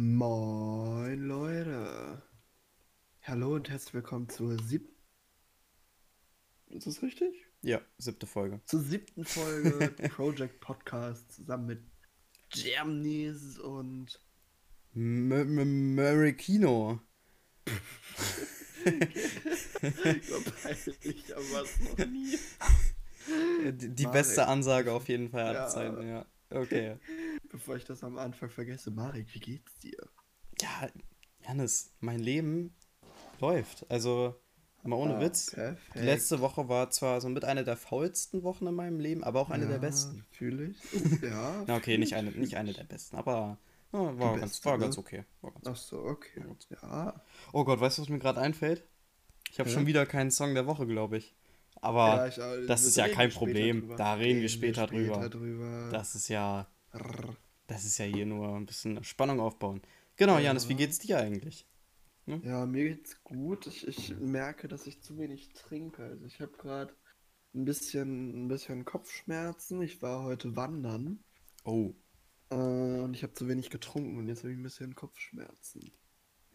[0.00, 2.22] Moin Leute.
[3.24, 4.94] Hallo und herzlich willkommen zur siebten.
[6.68, 7.34] Ist das richtig?
[7.62, 8.60] Ja, siebte Folge.
[8.66, 11.82] Zur siebten Folge Project Podcast zusammen mit
[12.50, 14.24] Germnies und.
[14.94, 17.00] Murikino.
[20.62, 22.38] peinlich, aber es noch nie.
[23.72, 25.68] Die, die beste Ansage auf jeden Fall aller Ja.
[25.68, 26.24] Zeiten, ja.
[26.50, 26.98] Okay.
[27.50, 29.96] Bevor ich das am Anfang vergesse, Marek, wie geht's dir?
[30.60, 30.88] Ja,
[31.46, 32.74] Janis, mein Leben
[33.40, 33.90] läuft.
[33.90, 34.34] Also,
[34.82, 35.52] mal ohne Ah, Witz.
[35.52, 35.94] Perfekt.
[35.94, 39.40] Die letzte Woche war zwar so mit einer der faulsten Wochen in meinem Leben, aber
[39.40, 40.26] auch eine der Ja, besten.
[40.30, 40.76] Fühle ich.
[41.22, 41.64] Ja.
[41.66, 43.58] Na, okay, nicht ich, eine, nicht eine der besten, aber
[43.92, 44.84] ja, war, Die ganz, beste, war ne?
[44.84, 45.24] ganz okay.
[45.40, 46.44] War ganz Ach so, okay.
[46.82, 47.22] Ja.
[47.52, 48.84] Oh Gott, weißt du, was mir gerade einfällt?
[49.50, 49.74] Ich habe Hä?
[49.74, 51.34] schon wieder keinen Song der Woche, glaube ich.
[51.80, 53.96] Aber Ja, ich, das wir ist ja reden kein Problem.
[53.96, 55.28] Da reden wir später später drüber.
[55.30, 55.88] drüber.
[55.90, 56.66] das ist ja.
[57.66, 59.82] Das ist ja hier nur ein bisschen Spannung aufbauen.
[60.16, 60.44] Genau, Ja.
[60.46, 61.66] Janis, wie geht's dir eigentlich?
[62.26, 63.66] Ja, mir geht's gut.
[63.66, 66.02] Ich, ich merke, dass ich zu wenig trinke.
[66.04, 66.94] Also ich habe gerade
[67.54, 69.80] ein bisschen, ein bisschen Kopfschmerzen.
[69.82, 71.24] Ich war heute wandern
[71.64, 71.94] Oh,
[72.50, 75.90] äh, und ich habe zu wenig getrunken und jetzt habe ich ein bisschen Kopfschmerzen.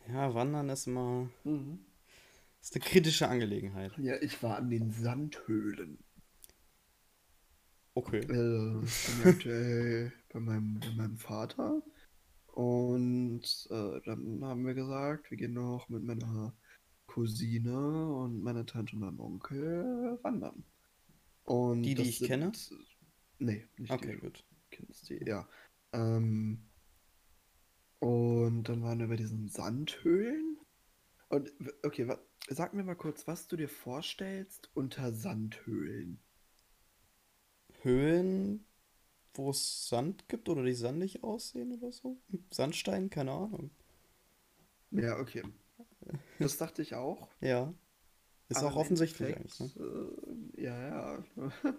[0.08, 1.80] ja, Wandern ist immer, Mhm.
[2.62, 3.98] ist eine kritische Angelegenheit.
[3.98, 5.98] Ja, ich war an den Sandhöhlen.
[7.96, 8.20] Okay.
[8.20, 11.82] Äh, ich bin aktuell bei meinem, bei meinem Vater.
[12.48, 16.54] Und äh, dann haben wir gesagt, wir gehen noch mit meiner
[17.08, 20.64] Cousine und meiner Tante und meinem Onkel wandern.
[21.46, 22.52] Und Die, die ich kenne?
[23.40, 24.46] Nee, nicht die, Okay, gut.
[24.70, 25.48] kennst die, ja.
[25.94, 26.60] Ähm,
[28.00, 30.58] und dann waren wir bei diesen Sandhöhlen.
[31.30, 31.52] Und
[31.84, 32.08] okay,
[32.50, 36.20] sag mir mal kurz, was du dir vorstellst unter Sandhöhlen.
[37.82, 38.66] Höhlen,
[39.34, 42.18] wo es Sand gibt oder die sandig aussehen oder so?
[42.52, 43.72] Sandstein, keine Ahnung.
[44.92, 45.44] Ja, okay.
[46.40, 47.30] Das dachte ich auch.
[47.42, 47.74] Ja.
[48.50, 49.72] Ist Aber auch offensichtlich eigentlich, ne?
[50.58, 51.24] Äh, ja, ja.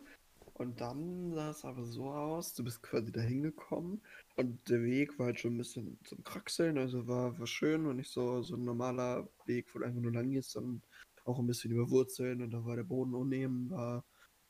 [0.55, 4.01] Und dann sah es aber so aus, du bist quasi da hingekommen
[4.37, 7.97] und der Weg war halt schon ein bisschen zum Kraxeln, also war, war schön und
[7.97, 10.81] nicht so, so ein normaler Weg, wo du einfach nur lang gehst, sondern
[11.25, 14.05] auch ein bisschen über Wurzeln und da war der Boden war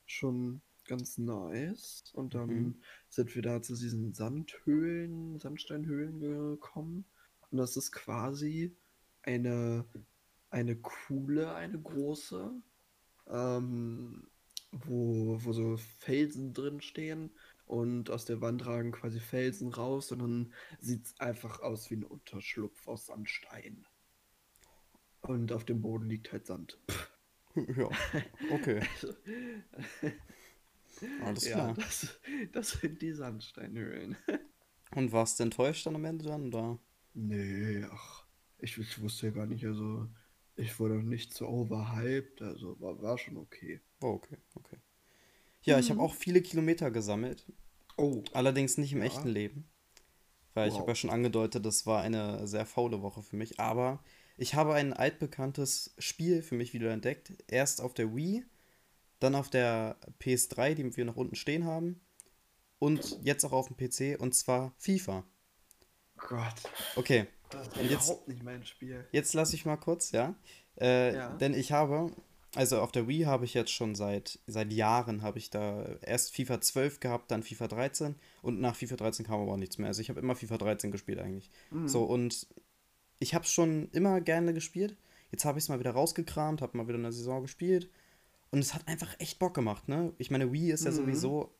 [0.04, 2.04] schon ganz nice.
[2.14, 2.82] Und dann Mhm.
[3.08, 7.06] sind wir da zu diesen Sandhöhlen, Sandsteinhöhlen gekommen
[7.50, 8.76] und das ist quasi
[9.22, 9.86] eine,
[10.50, 12.52] eine Kuhle, eine große,
[13.28, 14.28] ähm,
[14.72, 17.30] wo, wo so Felsen drin stehen
[17.66, 21.96] und aus der Wand ragen quasi Felsen raus und dann sieht es einfach aus wie
[21.96, 23.86] ein Unterschlupf aus Sandstein.
[25.22, 26.78] Und auf dem Boden liegt halt Sand.
[27.76, 27.88] Ja,
[28.48, 28.82] okay.
[28.94, 29.14] Also,
[31.19, 31.77] Alles ja, klar.
[31.77, 32.21] das,
[32.53, 34.16] das sind die Sandsteinhöhlen.
[34.94, 36.78] Und warst du enttäuscht dann am Ende dann, oder?
[37.15, 38.27] Nee, ach,
[38.59, 40.09] ich, ich wusste ja gar nicht, also
[40.56, 43.81] ich wurde nicht so overhyped, also war, war schon okay.
[44.03, 44.77] Oh, okay, okay.
[45.62, 46.05] Ja, ich habe Mhm.
[46.05, 47.47] auch viele Kilometer gesammelt,
[47.99, 49.06] Oh, allerdings nicht im Ja.
[49.06, 49.69] echten Leben.
[50.55, 50.81] Weil ich Wow.
[50.81, 53.61] habe ja schon angedeutet, das war eine sehr faule Woche für mich.
[53.61, 54.03] Aber
[54.37, 57.32] ich habe ein altbekanntes Spiel für mich wieder entdeckt.
[57.49, 58.44] Erst auf der Wii,
[59.24, 62.00] dann auf der PS3, die wir noch unten stehen haben.
[62.78, 65.24] Und jetzt auch auf dem PC, und zwar FIFA.
[66.16, 66.54] Gott,
[66.96, 69.06] Okay, das ist Und jetzt- überhaupt nicht mein Spiel.
[69.12, 70.34] Jetzt lasse ich mal kurz, ja.
[70.80, 71.28] Äh, Ja.
[71.36, 72.10] Denn ich habe,
[72.54, 76.34] also auf der Wii habe ich jetzt schon seit, seit Jahren, habe ich da erst
[76.34, 79.88] FIFA 12 gehabt, dann FIFA 13 und nach FIFA 13 kam aber auch nichts mehr.
[79.88, 81.50] Also ich habe immer FIFA 13 gespielt eigentlich.
[81.70, 81.88] Mhm.
[81.88, 82.46] So und
[83.18, 84.96] ich habe es schon immer gerne gespielt.
[85.30, 87.88] Jetzt habe ich es mal wieder rausgekramt, habe mal wieder eine Saison gespielt
[88.54, 90.12] und es hat einfach echt Bock gemacht, ne?
[90.16, 90.97] Ich meine, Wii ist ja Mhm.
[90.97, 91.54] sowieso,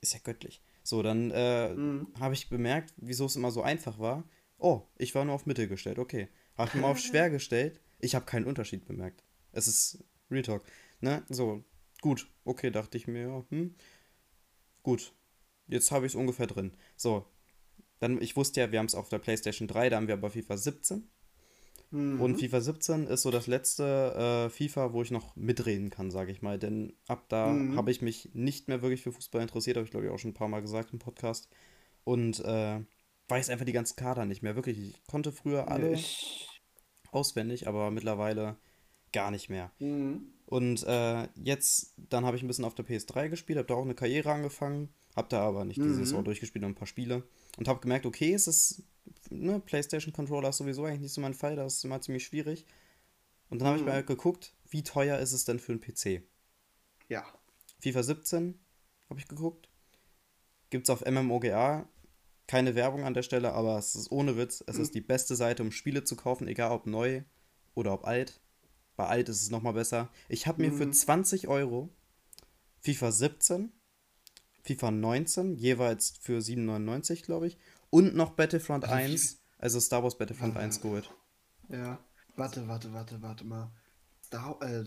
[0.00, 0.62] ist ja göttlich.
[0.84, 2.06] So, dann äh, Mhm.
[2.18, 4.22] habe ich bemerkt, wieso es immer so einfach war.
[4.56, 6.28] Oh, ich war nur auf Mittel gestellt, okay.
[6.56, 9.24] Habe ich mal auf schwer gestellt, ich habe keinen Unterschied bemerkt.
[9.52, 10.62] Es ist Real Talk.
[11.00, 11.24] Ne?
[11.28, 11.64] So,
[12.02, 13.74] gut, okay, dachte ich mir, ja, hm,
[14.82, 15.12] gut.
[15.66, 16.72] Jetzt habe ich es ungefähr drin.
[16.96, 17.26] So,
[17.98, 20.30] dann, ich wusste ja, wir haben es auf der PlayStation 3, da haben wir aber
[20.30, 21.10] FIFA 17.
[21.90, 22.20] Mhm.
[22.20, 26.32] Und FIFA 17 ist so das letzte äh, FIFA, wo ich noch mitreden kann, sage
[26.32, 26.58] ich mal.
[26.58, 27.76] Denn ab da Mhm.
[27.76, 30.32] habe ich mich nicht mehr wirklich für Fußball interessiert, habe ich glaube ich auch schon
[30.32, 31.48] ein paar Mal gesagt im Podcast.
[32.04, 32.80] Und äh,
[33.28, 34.54] weiß einfach die ganzen Kader nicht mehr.
[34.56, 36.60] Wirklich, ich konnte früher alle ich,
[37.12, 38.56] auswendig, aber mittlerweile
[39.12, 39.70] gar nicht mehr.
[39.78, 40.32] mhm.
[40.46, 43.82] Und äh, jetzt, dann habe ich ein bisschen auf der PS3 gespielt, habe da auch
[43.84, 45.94] eine Karriere angefangen, habe da aber nicht die Mhm.
[45.94, 47.22] Saison durchgespielt, nur ein paar Spiele.
[47.58, 48.84] Und habe gemerkt, okay, es ist,
[49.30, 52.64] ne, PlayStation Controller ist sowieso eigentlich nicht so mein Fall, das ist immer ziemlich schwierig.
[53.50, 53.88] Und dann habe ich Mhm.
[53.88, 56.22] mal geguckt, wie teuer ist es denn für einen PC?
[57.08, 57.24] Ja.
[57.80, 58.58] FIFA 17
[59.10, 59.68] habe ich geguckt.
[60.70, 61.88] Gibt es auf MMOGA
[62.46, 65.62] keine Werbung an der Stelle, aber es ist ohne Witz, es ist die beste Seite,
[65.62, 67.22] um Spiele zu kaufen, egal ob neu
[67.74, 68.40] oder ob alt.
[68.96, 70.10] Bei alt ist es nochmal besser.
[70.28, 70.92] Ich habe mir für Mhm.
[70.92, 71.88] 20 Euro
[72.82, 73.72] FIFA 17,
[74.64, 77.56] FIFA 19, jeweils für 7,99, glaube ich,
[77.90, 80.60] und noch Battlefront Also wie- 1, also Star Wars Battlefront Ah.
[80.60, 81.10] 1 geholt.
[81.68, 81.98] Ja.
[82.36, 83.70] Warte, warte, warte, warte mal.
[84.24, 84.84] Star, äh,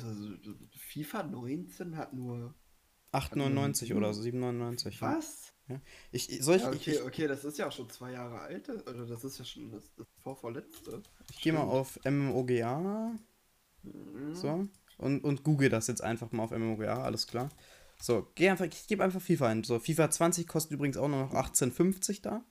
[0.78, 2.54] FIFA 19 hat nur.
[3.12, 5.02] 8,99 oder so, 7,99.
[5.02, 5.16] ja.
[5.18, 5.54] Was?
[6.12, 8.40] Ich, ich, soll ich, Ja, okay, ich, okay, das ist ja auch schon zwei Jahre
[8.40, 8.68] alt.
[8.70, 11.02] Oder das ist ja schon das, das vorvorletzte.
[11.30, 13.14] ich gehe mal auf MMOGA.
[13.84, 14.36] Mhm.
[14.36, 14.68] So.
[14.98, 17.50] Und, und google das jetzt einfach mal auf MMOGA, alles klar.
[18.01, 19.63] So, geh einfach, ich gebe einfach FIFA ein.
[19.63, 22.44] So, FIFA 20 kostet übrigens auch nur noch 18,50 da.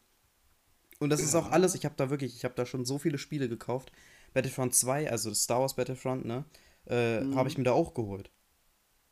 [1.00, 3.18] Und das ist auch alles, ich habe da wirklich, ich habe da schon so viele
[3.18, 3.90] Spiele gekauft.
[4.32, 6.44] Battlefront 2, also Star Wars Battlefront, ne,
[6.86, 7.34] äh, Mhm.
[7.34, 8.30] habe ich mir da auch geholt.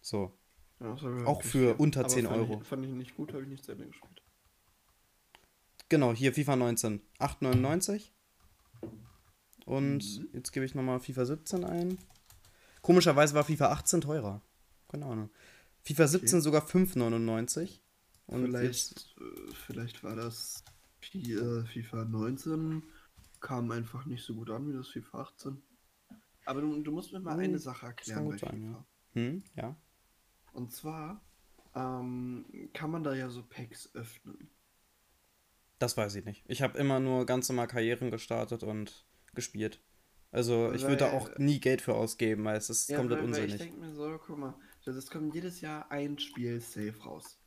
[0.00, 0.32] So,
[0.80, 0.92] Ja,
[1.24, 1.74] Auch für viel.
[1.78, 2.60] unter Aber 10 fand Euro.
[2.62, 4.22] Ich, fand ich nicht gut, habe ich nicht selber gespielt.
[5.88, 8.12] genau, hier FIFA 19, 8,99.
[9.64, 10.28] Und Mhm.
[10.34, 11.98] jetzt gebe ich nochmal FIFA 17 ein.
[12.82, 14.40] Komischerweise war FIFA 18 teurer.
[14.88, 15.30] Keine Ahnung.
[15.84, 17.80] FIFA 17 sogar 5,99.
[18.26, 20.62] Und Vielleicht, äh, vielleicht war das
[21.14, 22.82] äh, FIFA 19
[23.40, 25.62] kam einfach nicht so gut an wie das FIFA 18.
[26.44, 28.84] Aber du, du musst mir mal Hm, eine Sache kann erklären bei FIFA.
[29.14, 29.76] hm, ja.
[30.52, 31.20] Und zwar
[31.74, 34.50] ähm, kann man da ja so Packs öffnen.
[35.78, 36.44] Das weiß ich nicht.
[36.48, 39.80] Ich habe immer nur ganz normal Karrieren gestartet und gespielt.
[40.32, 43.44] Also ich würde da auch nie Geld für ausgeben, weil es ist komplett weil, weil
[43.44, 43.58] ich unsinnig.
[43.58, 44.54] denke mir so, guck mal,
[44.88, 47.38] das es kommt jedes Jahr ein Spiel safe raus.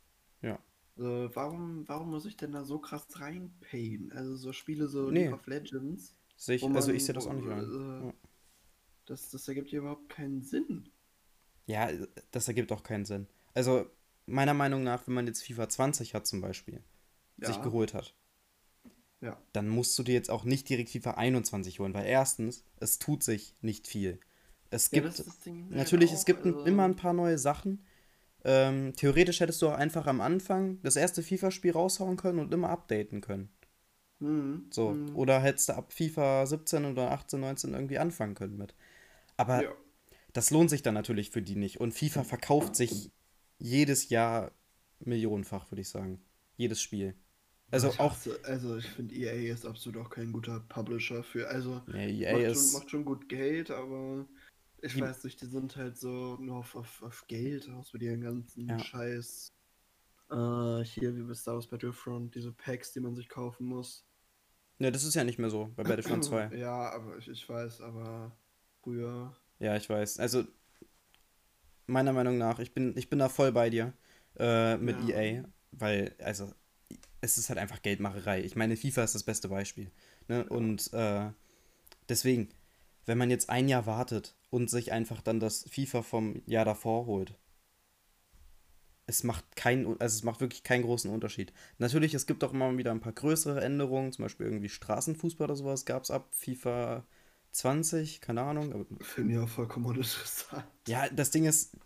[0.42, 0.58] Ja.
[0.96, 4.12] So, warum, warum muss ich denn da so krass reinpayen?
[4.12, 5.24] Also so Spiele so Nee.
[5.24, 6.14] League of Legends.
[6.36, 8.02] Sehe ich, also man- ich sehe das auch nicht wo, ein.
[8.02, 8.14] äh, Ja.
[9.06, 10.88] Das, das ergibt überhaupt keinen Sinn.
[11.66, 11.90] Ja,
[12.30, 13.26] das ergibt auch keinen Sinn.
[13.54, 13.86] Also
[14.26, 16.82] meiner Meinung nach, wenn man jetzt FIFA 20 hat zum Beispiel,
[17.38, 17.62] sich Ja.
[17.62, 18.14] geholt hat,
[19.20, 19.40] Ja.
[19.52, 23.22] dann musst du dir jetzt auch nicht direkt FIFA 21 holen, weil erstens, es tut
[23.22, 24.20] sich nicht viel.
[24.72, 26.96] Es Ja, gibt, das ist das Ding halt natürlich, es auch, gibt also- immer ein
[26.96, 27.84] paar neue Sachen.
[28.44, 32.70] Ähm, theoretisch hättest du auch einfach am Anfang das erste FIFA-Spiel raushauen können und immer
[32.70, 33.50] updaten können.
[34.18, 34.66] Mhm.
[34.70, 34.90] So.
[34.90, 35.14] mhm.
[35.16, 38.74] Oder hättest du ab FIFA 17 oder 18, 19 irgendwie anfangen können mit.
[39.36, 39.70] Aber Ja.
[40.32, 41.80] das lohnt sich dann natürlich für die nicht.
[41.80, 43.10] Und FIFA verkauft sich
[43.58, 44.50] jedes Jahr
[45.00, 46.20] millionenfach, würde ich sagen.
[46.56, 47.14] Jedes Spiel.
[47.70, 48.12] Also Ich auch.
[48.12, 51.48] hasse- Also ich finde EA ist absolut auch kein guter Publisher für.
[51.48, 52.70] Also Ja, EA macht, ist.
[52.72, 54.26] schon, macht schon gut Geld, aber
[54.82, 58.02] ich Die- weiß nicht, die sind halt so nur auf, auf, auf Geld aus mit
[58.02, 58.78] ihren ganzen Ja.
[58.78, 59.52] Scheiß.
[60.30, 64.04] Äh, hier wie bei Star Wars Battlefront, diese Packs, die man sich kaufen muss.
[64.78, 66.50] Ne, das ist ja nicht mehr so bei Battlefront 2.
[66.56, 68.36] Ja, aber ich, ich weiß, aber
[68.82, 69.36] früher.
[69.58, 70.18] Ja, ich weiß.
[70.18, 70.44] Also,
[71.86, 73.92] meiner Meinung nach, ich bin, ich bin da voll bei dir
[74.38, 75.18] äh, mit Ja.
[75.20, 76.52] EA, weil, also,
[77.20, 78.42] es ist halt einfach Geldmacherei.
[78.42, 79.90] Ich meine, FIFA ist das beste Beispiel.
[80.28, 80.44] Ne?
[80.48, 81.30] Und äh,
[82.08, 82.48] deswegen,
[83.06, 87.06] wenn man jetzt ein Jahr wartet und sich einfach dann das FIFA vom Jahr davor
[87.06, 87.36] holt,
[89.06, 91.52] es macht keinen, also es macht wirklich keinen großen Unterschied.
[91.78, 95.56] Natürlich, es gibt auch immer wieder ein paar größere Änderungen, zum Beispiel irgendwie Straßenfußball oder
[95.56, 97.04] sowas gab es ab FIFA
[97.50, 100.64] 20, keine Ahnung, Finde ich auch vollkommen uninteressant.
[100.86, 101.76] ja, das Ding ist,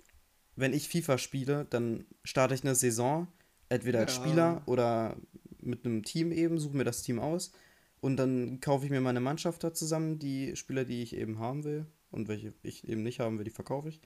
[0.55, 3.27] wenn ich FIFA spiele, dann starte ich eine Saison,
[3.69, 4.21] entweder als Ja.
[4.23, 5.17] Spieler oder
[5.61, 7.53] mit einem Team eben, suche mir das Team aus
[8.01, 11.65] und dann kaufe ich mir meine Mannschaft da zusammen, die Spieler, die ich eben haben
[11.65, 14.01] will und welche ich eben nicht haben will, die verkaufe ich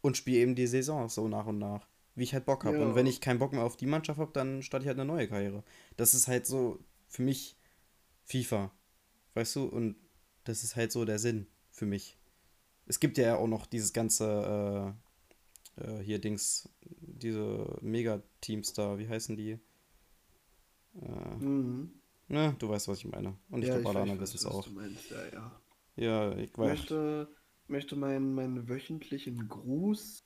[0.00, 2.78] und spiele eben die Saison so nach und nach, wie ich halt Bock habe.
[2.78, 2.84] Ja.
[2.84, 5.06] Und wenn ich keinen Bock mehr auf die Mannschaft habe, dann starte ich halt eine
[5.06, 5.64] neue Karriere.
[5.96, 7.56] Das ist halt so für mich
[8.24, 8.70] FIFA,
[9.34, 9.96] weißt du, und
[10.44, 12.16] das ist halt so der Sinn für mich.
[12.86, 14.94] Es gibt ja auch noch dieses ganze,
[15.76, 19.58] äh, äh, hier Dings, diese Mega-Teams da, wie heißen die?
[21.00, 21.97] Äh, Mhm.
[22.28, 23.36] Ne, du weißt, was ich meine.
[23.50, 24.68] Und ich Ja, glaube, alle anderen wissen es auch.
[24.74, 25.10] Meinst.
[25.10, 25.60] Ja, ja.
[25.96, 26.80] Ja, ich Ich weiß.
[26.88, 27.28] möchte,
[27.66, 30.24] möchte meinen, meinen wöchentlichen Gruß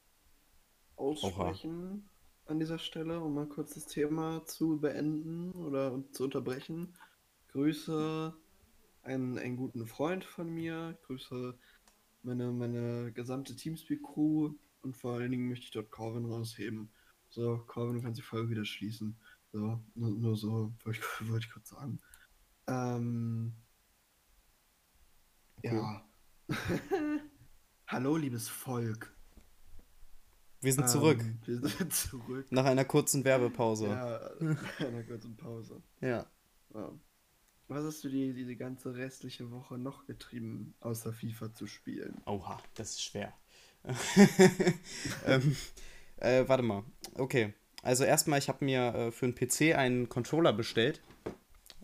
[0.96, 2.08] aussprechen
[2.46, 6.94] an dieser Stelle, um mal kurz das Thema zu beenden oder zu unterbrechen.
[7.48, 8.34] Grüße
[9.02, 11.58] einen, einen guten Freund von mir, grüße
[12.22, 16.90] meine, meine gesamte Teamspeak-Crew und vor allen Dingen möchte ich dort Corvin rausheben.
[17.30, 19.16] So, Corvin, du kannst die Folge wieder schließen.
[19.52, 22.00] So, nur, nur so, wollte ich, wollte ich kurz sagen.
[22.66, 23.54] Ähm,
[25.64, 25.76] Okay.
[25.76, 26.04] ja.
[27.86, 29.14] Hallo, liebes Volk.
[30.60, 31.20] Wir sind zurück.
[31.20, 32.46] Ähm, wir sind zurück.
[32.50, 33.86] Nach einer kurzen Werbepause.
[33.86, 35.80] Ja, nach einer kurzen Pause.
[36.00, 36.26] Ja.
[36.74, 36.92] Ja.
[37.68, 42.20] Was hast du die, diese ganze restliche Woche noch getrieben, außer FIFA zu spielen?
[42.26, 43.32] Oha, das ist schwer.
[45.26, 45.56] ähm,
[46.16, 46.84] äh, warte mal.
[47.14, 47.54] Okay.
[47.82, 51.00] Also erstmal, ich habe mir äh, für einen PC einen Controller bestellt.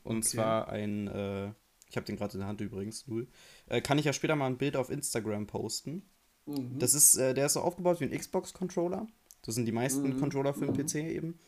[0.05, 0.29] Und Okay.
[0.29, 1.49] zwar ein, äh,
[1.91, 3.27] ich habe den gerade in der Hand übrigens, null.
[3.67, 6.03] Äh, kann ich ja später mal ein Bild auf Instagram posten.
[6.47, 6.79] Mhm.
[6.79, 9.07] Das ist, äh, der ist so aufgebaut wie ein Xbox-Controller.
[9.43, 10.19] Das sind die meisten Mhm.
[10.21, 10.87] Controller für den Mhm.
[10.87, 11.39] PC eben.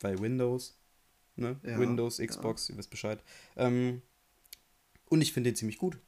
[0.00, 0.78] Weil Windows,
[1.36, 1.58] ne?
[1.62, 2.26] Ja, Windows, ja.
[2.26, 3.22] Xbox, ihr wisst Bescheid.
[3.56, 4.02] Ähm,
[5.08, 5.98] und ich finde den ziemlich gut.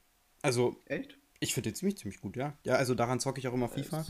[0.43, 1.19] Also, Echt?
[1.41, 2.57] ich finde den ziemlich, ziemlich gut, ja.
[2.64, 4.07] Ja, also daran zocke ich auch immer FIFA,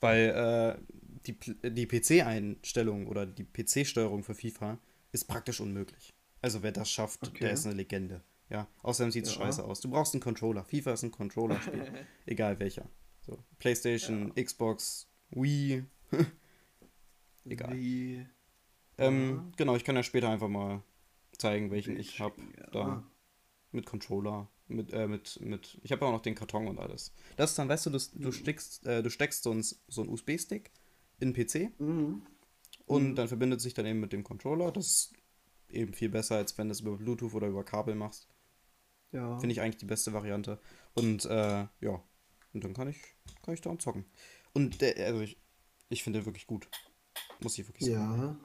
[0.00, 0.94] weil äh,
[1.26, 1.38] die,
[1.70, 4.78] die PC-Einstellung oder die PC-Steuerung für FIFA
[5.12, 6.14] ist praktisch unmöglich.
[6.42, 7.40] Also wer das schafft, Okay.
[7.40, 8.22] der ist eine Legende.
[8.48, 9.40] Ja, außerdem sieht es Ja.
[9.42, 9.80] scheiße aus.
[9.80, 10.64] Du brauchst einen Controller.
[10.64, 12.06] FIFA ist ein Controller-Spiel.
[12.26, 12.88] Egal welcher.
[13.22, 15.84] So, Playstation, Xbox, Wii.
[17.44, 17.74] Egal.
[17.76, 18.26] Wie.
[18.98, 19.52] Ähm, Ja.
[19.56, 20.82] Genau, ich kann ja später einfach mal
[21.36, 22.40] zeigen, welchen Bild ich habe.
[22.58, 22.66] ja.
[22.70, 23.04] Da.
[23.72, 24.48] Mit Controller.
[24.68, 25.78] Mit, äh, mit, mit.
[25.82, 27.12] Ich habe ja auch noch den Karton und alles.
[27.36, 28.32] Das ist dann, weißt du, du, du, Mhm.
[28.32, 30.70] steckst, äh, du steckst so einen, so einen USB-Stick
[31.18, 32.22] in PC Mhm.
[32.86, 33.14] und Mhm.
[33.14, 34.70] dann verbindet sich dann eben mit dem Controller.
[34.72, 35.12] Das ist
[35.70, 38.28] eben viel besser, als wenn du es über Bluetooth oder über Kabel machst.
[39.12, 39.38] Ja.
[39.38, 40.58] Finde ich eigentlich die beste Variante.
[40.94, 42.02] Und äh, ja,
[42.52, 43.00] und dann kann ich,
[43.42, 44.04] kann ich daran zocken.
[44.52, 45.38] Und der, also ich,
[45.88, 46.68] ich finde den wirklich gut.
[47.42, 48.38] Muss ich wirklich sagen.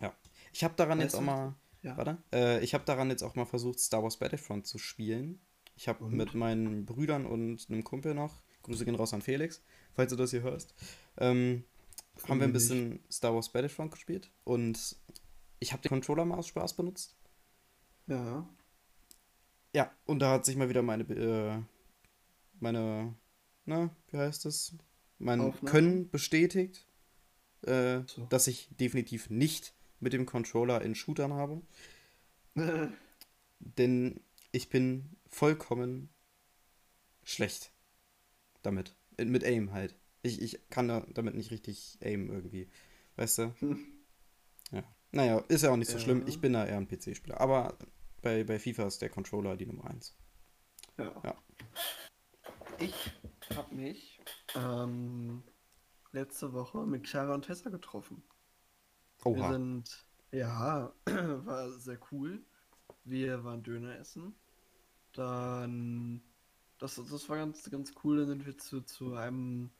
[0.00, 0.14] Ja.
[0.52, 1.96] Ich habe daran Weißt jetzt auch mal, Ja.
[1.96, 5.40] warte, äh, ich habe daran jetzt auch mal versucht, Star Wars Battlefront zu spielen.
[5.76, 9.62] Ich habe mit meinen Brüdern und einem Kumpel noch, Grüße gehen raus an Felix,
[9.94, 10.74] falls du das hier hörst,
[11.18, 11.64] ähm,
[12.28, 14.96] haben wir ein bisschen Star Wars Battlefront gespielt und
[15.58, 17.16] ich habe den Controller mal aus Spaß benutzt.
[18.06, 18.48] Ja.
[19.74, 21.62] Ja, und da hat sich mal wieder meine, äh,
[22.60, 23.14] meine,
[23.64, 24.76] na, wie heißt das?
[25.18, 25.70] Mein Aufnahme?
[25.70, 26.86] Können bestätigt,
[27.62, 28.26] äh, So.
[28.26, 31.62] dass ich definitiv nicht mit dem Controller in Shootern habe.
[33.58, 34.20] Denn
[34.52, 36.08] ich bin vollkommen
[37.24, 37.72] schlecht
[38.62, 38.94] damit.
[39.16, 39.94] Äh, Mit Aim halt.
[40.24, 42.68] Ich, ich kann da damit nicht richtig aim irgendwie.
[43.16, 43.54] Weißt du?
[44.72, 44.82] Ja.
[45.12, 46.02] Naja, ist ja auch nicht so Ja.
[46.02, 46.24] schlimm.
[46.26, 47.38] Ich bin da eher ein PC-Spieler.
[47.38, 47.76] Aber
[48.22, 50.16] bei, bei FIFA ist der Controller die Nummer 1.
[50.98, 51.12] ja.
[51.22, 51.36] Ja.
[52.80, 52.94] Ich
[53.54, 54.18] habe mich
[54.56, 55.44] ähm,
[56.12, 58.22] letzte Woche mit Chiara und Tessa getroffen.
[59.22, 59.52] Wir Oha.
[59.52, 62.42] sind, ja, war sehr cool.
[63.04, 64.34] Wir waren Döner essen.
[65.12, 66.22] Dann,
[66.78, 68.16] das, das war ganz, ganz cool.
[68.18, 69.70] Dann sind wir zu, zu einem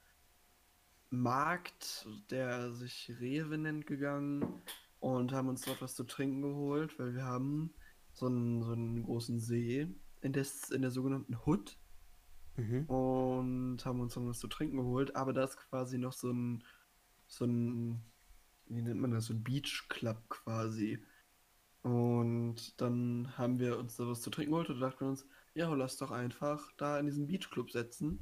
[1.21, 4.63] Markt, der sich Rewe nennt, gegangen
[5.01, 7.75] und haben uns dort was zu trinken geholt, weil wir haben
[8.13, 9.89] so einen, so einen großen See
[10.21, 11.79] in, des, in der sogenannten Hood
[12.57, 12.85] Mhm.
[12.87, 16.63] und haben uns dann was zu trinken geholt, aber da ist quasi noch so ein,
[17.27, 18.01] so ein,
[18.67, 21.03] wie nennt man das, so ein Beach Club quasi.
[21.83, 25.73] Und dann haben wir uns da was zu trinken geholt und dachten wir uns, ja,
[25.75, 28.21] lass doch einfach da in diesen Beach Club setzen.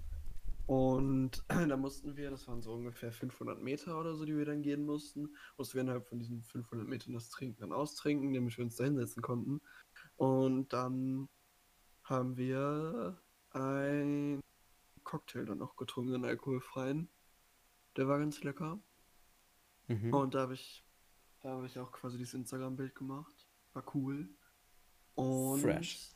[0.66, 4.62] Und da mussten wir, das waren so ungefähr 500 Meter oder so, die wir dann
[4.62, 8.64] gehen mussten, mussten wir innerhalb von diesen 500 Metern das Trinken dann austrinken, damit wir
[8.64, 9.60] uns da hinsetzen konnten.
[10.16, 11.28] Und dann
[12.04, 14.40] haben wir ein
[15.04, 17.08] Cocktail dann noch getrunken, einen alkoholfreien.
[17.96, 18.80] Der war ganz lecker.
[19.88, 20.14] Mhm.
[20.14, 20.84] Und da habe ich,
[21.40, 23.48] da habe ich auch quasi dieses Instagram-Bild gemacht.
[23.72, 24.28] War cool.
[25.14, 26.11] Und Fresh.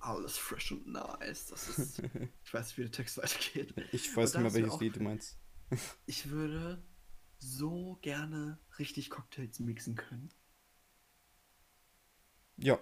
[0.00, 1.46] Alles fresh und nice.
[1.46, 1.98] Das ist.
[2.44, 3.74] ich weiß, wie der Text weitergeht.
[3.92, 5.38] Ich weiß nicht mehr, welches auch- Lied du meinst.
[6.06, 6.82] Ich würde
[7.38, 10.30] so gerne richtig Cocktails mixen können.
[12.56, 12.78] Ja.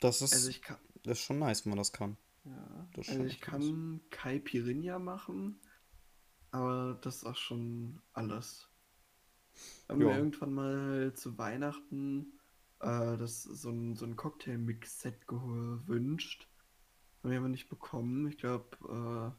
[0.00, 0.78] Das ist, Also ich kann.
[1.02, 2.16] das ist schon nice, wenn man das kann.
[2.44, 5.60] Ja, Das also ich kann Caipirinha machen,
[6.50, 8.66] aber das ist auch schon alles.
[9.88, 10.08] Haben Ja.
[10.08, 12.39] wir irgendwann mal zu Weihnachten
[12.80, 16.48] äh, das, so ein, so ein Cocktail-Mix-Set gewünscht.
[17.22, 18.28] Haben wir aber nicht bekommen.
[18.28, 19.34] Ich glaube,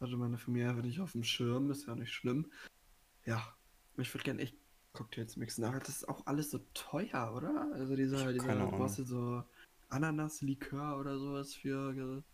[0.00, 2.50] äh, hatte meine Familie einfach nicht auf dem Schirm, ist ja nicht schlimm.
[3.26, 3.42] Ja,
[3.96, 4.56] ich würde gerne echt
[4.92, 7.70] Cocktails mixen, aber das ist auch alles so teuer, oder?
[7.74, 9.44] Also dieser, dieser, du brauchst so
[9.88, 12.24] Ananas-Likör oder sowas für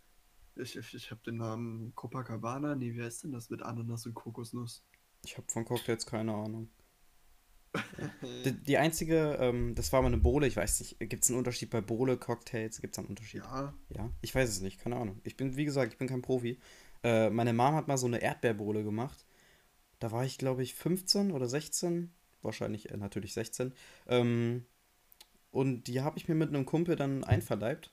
[0.57, 2.75] ich, ich, ich habe den Namen Copacabana.
[2.75, 4.83] Nee, wie heißt denn das mit Ananas und Kokosnuss?
[5.25, 6.71] Ich habe von Cocktails keine Ahnung.
[8.45, 11.39] Die, die einzige, ähm, das war mal eine Bowle, ich weiß nicht, gibt es einen
[11.39, 12.81] Unterschied bei Bowle, Cocktails?
[12.81, 13.43] Gibt es einen Unterschied?
[13.43, 15.21] Ja, Ja, ich weiß es nicht, keine Ahnung.
[15.25, 16.59] Ich bin, wie gesagt, ich bin kein Profi.
[17.03, 19.25] Äh, meine Mom hat mal so eine Erdbeerbowle gemacht.
[19.99, 22.13] Da war ich, glaube ich, 15 oder 16.
[22.43, 23.73] Wahrscheinlich äh, natürlich 16.
[24.07, 24.67] Ähm,
[25.51, 27.91] und die habe ich mir mit einem Kumpel dann einverleibt.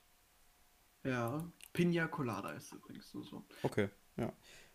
[1.04, 1.44] ja.
[1.74, 3.44] Pina Colada ist übrigens nur so.
[3.63, 4.32] Okay, ja.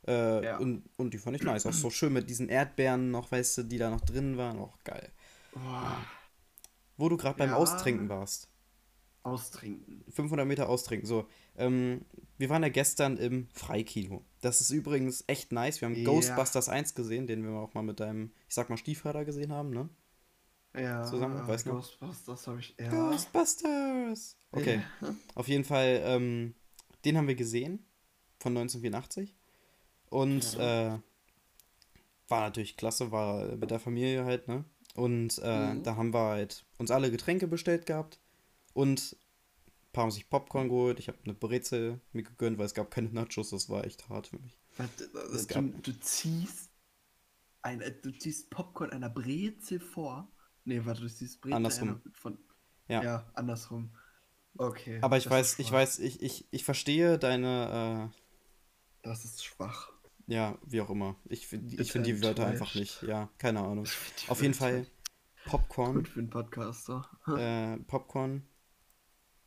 [0.06, 0.58] Äh, Ja.
[0.58, 1.66] Und, und die fand ich nice.
[1.66, 4.58] Auch so schön mit diesen Erdbeeren noch, weißt du, die da noch drin waren.
[4.58, 5.10] Auch geil.
[5.52, 5.96] Boah,
[6.96, 7.56] Wo du gerade beim Ja.
[7.56, 8.48] Austrinken warst.
[9.24, 10.04] austrinken.
[10.10, 11.06] 500 Meter austrinken.
[11.06, 11.26] So,
[11.56, 12.02] ähm,
[12.38, 14.24] wir waren ja gestern im Freikino.
[14.40, 15.80] Das ist übrigens echt nice.
[15.82, 16.04] Wir haben Ja.
[16.04, 19.70] Ghostbusters 1 gesehen, den wir auch mal mit deinem, ich sag mal, Stiefvater gesehen haben,
[19.70, 19.88] ne?
[20.74, 21.70] Ja, zusammen, äh, weißt du?
[21.72, 22.74] Ghostbusters habe ich.
[22.80, 22.88] Ja.
[22.88, 24.36] Ghostbusters!
[24.52, 25.14] Okay, Ja.
[25.34, 26.54] auf jeden Fall, ähm,
[27.04, 27.84] den haben wir gesehen
[28.38, 29.34] von 1984
[30.10, 30.94] und Ja.
[30.96, 30.98] äh,
[32.28, 34.64] war natürlich klasse, war mit der Familie halt, ne?
[34.94, 35.82] Und äh, Mhm.
[35.82, 38.18] da haben wir halt uns alle Getränke bestellt gehabt
[38.74, 39.16] und
[39.68, 40.98] ein paar haben sich Popcorn geholt.
[40.98, 44.28] Ich habe eine Brezel mir gegönnt, weil es gab keine Nachos, das war echt hart
[44.28, 44.58] für mich.
[44.76, 46.70] Warte, Es du, du ziehst
[47.62, 50.28] ein, äh, du ziehst Popcorn einer Brezel vor.
[50.64, 51.88] Nee, warte, du ziehst Brezel Andersrum.
[51.88, 52.38] einer von.
[52.88, 53.02] Ja.
[53.02, 53.90] Ja, andersrum.
[54.56, 54.98] Okay.
[55.00, 58.10] Aber ich weiß, ich weiß, ich, ich, ich verstehe deine,
[59.02, 59.92] Das ist schwach.
[60.28, 61.16] Ja, wie auch immer.
[61.24, 63.02] Ich, ich finde die Wörter einfach nicht.
[63.02, 63.86] Ja, keine Ahnung.
[64.28, 64.86] Auf jeden Fall
[65.44, 65.94] Popcorn.
[65.96, 67.08] Gut für einen Podcaster.
[67.36, 68.42] Äh, Popcorn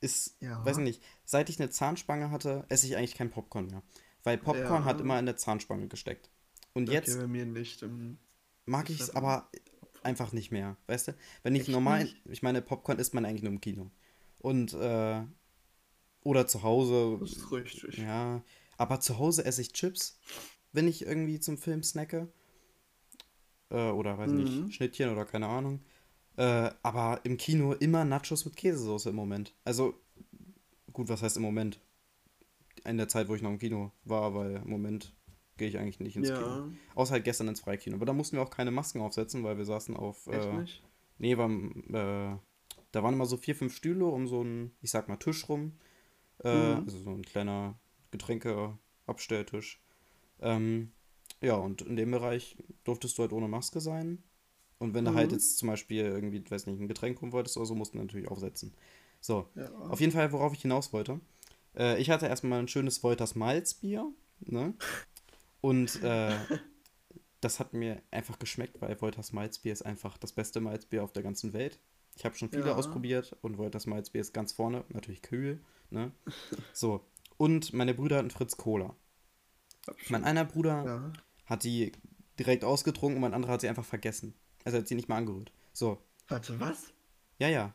[0.02, 0.66] ist, Ja.
[0.66, 3.84] weiß nicht, seit ich eine Zahnspange hatte, esse ich eigentlich kein Popcorn mehr.
[4.24, 4.86] Weil Popcorn Ja.
[4.86, 6.30] hat immer in der Zahnspange gesteckt.
[6.74, 7.84] Und Okay, jetzt nicht.
[7.84, 8.18] ähm,
[8.66, 9.50] mag ich es aber
[10.04, 11.16] einfach nicht mehr, weißt du?
[11.44, 12.18] Wenn ich Echt normal, nicht?
[12.30, 13.92] ich meine, Popcorn isst man eigentlich nur im Kino.
[14.40, 15.22] Und, äh,
[16.24, 17.98] oder zu Hause, Das ist richtig.
[17.98, 18.44] ja,
[18.78, 20.20] aber zu Hause esse ich Chips,
[20.74, 22.28] wenn ich irgendwie zum Film snacke.
[23.70, 24.38] Äh, oder weiß Mhm.
[24.38, 25.82] nicht, Schnittchen oder keine Ahnung.
[26.38, 29.54] Äh, aber im Kino immer Nachos mit Käsesoße im Moment.
[29.66, 29.96] Also,
[30.94, 31.80] gut, was heißt im Moment?
[32.86, 35.14] In der Zeit, wo ich noch im Kino war, weil im Moment
[35.58, 36.50] gehe ich eigentlich nicht ins Kino.
[36.50, 37.96] Ja, Außer halt gestern ins Freikino.
[37.96, 40.28] Aber da mussten wir auch keine Masken aufsetzen, weil wir saßen auf.
[40.28, 40.84] echt Äh, nicht?
[41.20, 42.38] nee, war, äh,
[42.92, 45.74] da waren immer so vier, fünf Stühle um so einen, ich sag mal, Tisch rum.
[46.44, 46.84] Äh, Mhm.
[46.86, 47.76] Also so ein kleiner
[48.12, 49.82] Getränkeabstelltisch.
[50.42, 50.92] Ähm,
[51.42, 54.24] ja, und in dem Bereich durftest du halt ohne Maske sein.
[54.80, 55.36] Und wenn du halt Mhm.
[55.36, 58.28] jetzt zum Beispiel irgendwie, weiß nicht, ein Getränk holen wolltest oder so, musst du natürlich
[58.30, 58.74] aufsetzen.
[59.22, 59.70] So, Ja.
[59.90, 61.20] auf jeden Fall, worauf ich hinaus wollte.
[61.76, 64.74] Äh, ich hatte erstmal ein schönes Wolters Malzbier, ne?
[65.62, 66.40] Und äh,
[67.42, 71.24] das hat mir einfach geschmeckt, weil Wolters Malzbier ist einfach das beste Malzbier auf der
[71.24, 71.80] ganzen Welt.
[72.16, 72.76] Ich habe schon viele Ja.
[72.76, 76.12] ausprobiert und Wolters Malzbier ist ganz vorne, natürlich kühl, ne?
[76.74, 77.06] So,
[77.38, 78.96] und meine Brüder hatten Fritz Cola.
[80.10, 81.14] Mein einer Bruder Ja.
[81.46, 81.92] hat die
[82.40, 84.34] direkt ausgetrunken und mein anderer hat sie einfach vergessen.
[84.64, 85.52] Also er hat sie nicht mal angerührt.
[85.74, 86.94] So, Warte, was?
[87.40, 87.74] ja, ja.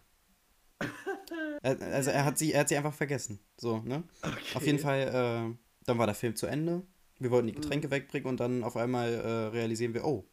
[1.63, 3.41] Also er hat sie, er hat sie einfach vergessen.
[3.59, 4.05] So, ne?
[4.23, 4.39] Okay.
[4.55, 6.83] Auf jeden Fall, äh, dann war der Film zu Ende.
[7.19, 7.61] Wir wollten die Mhm.
[7.63, 10.25] Getränke wegbringen und dann auf einmal äh, realisieren wir, oh,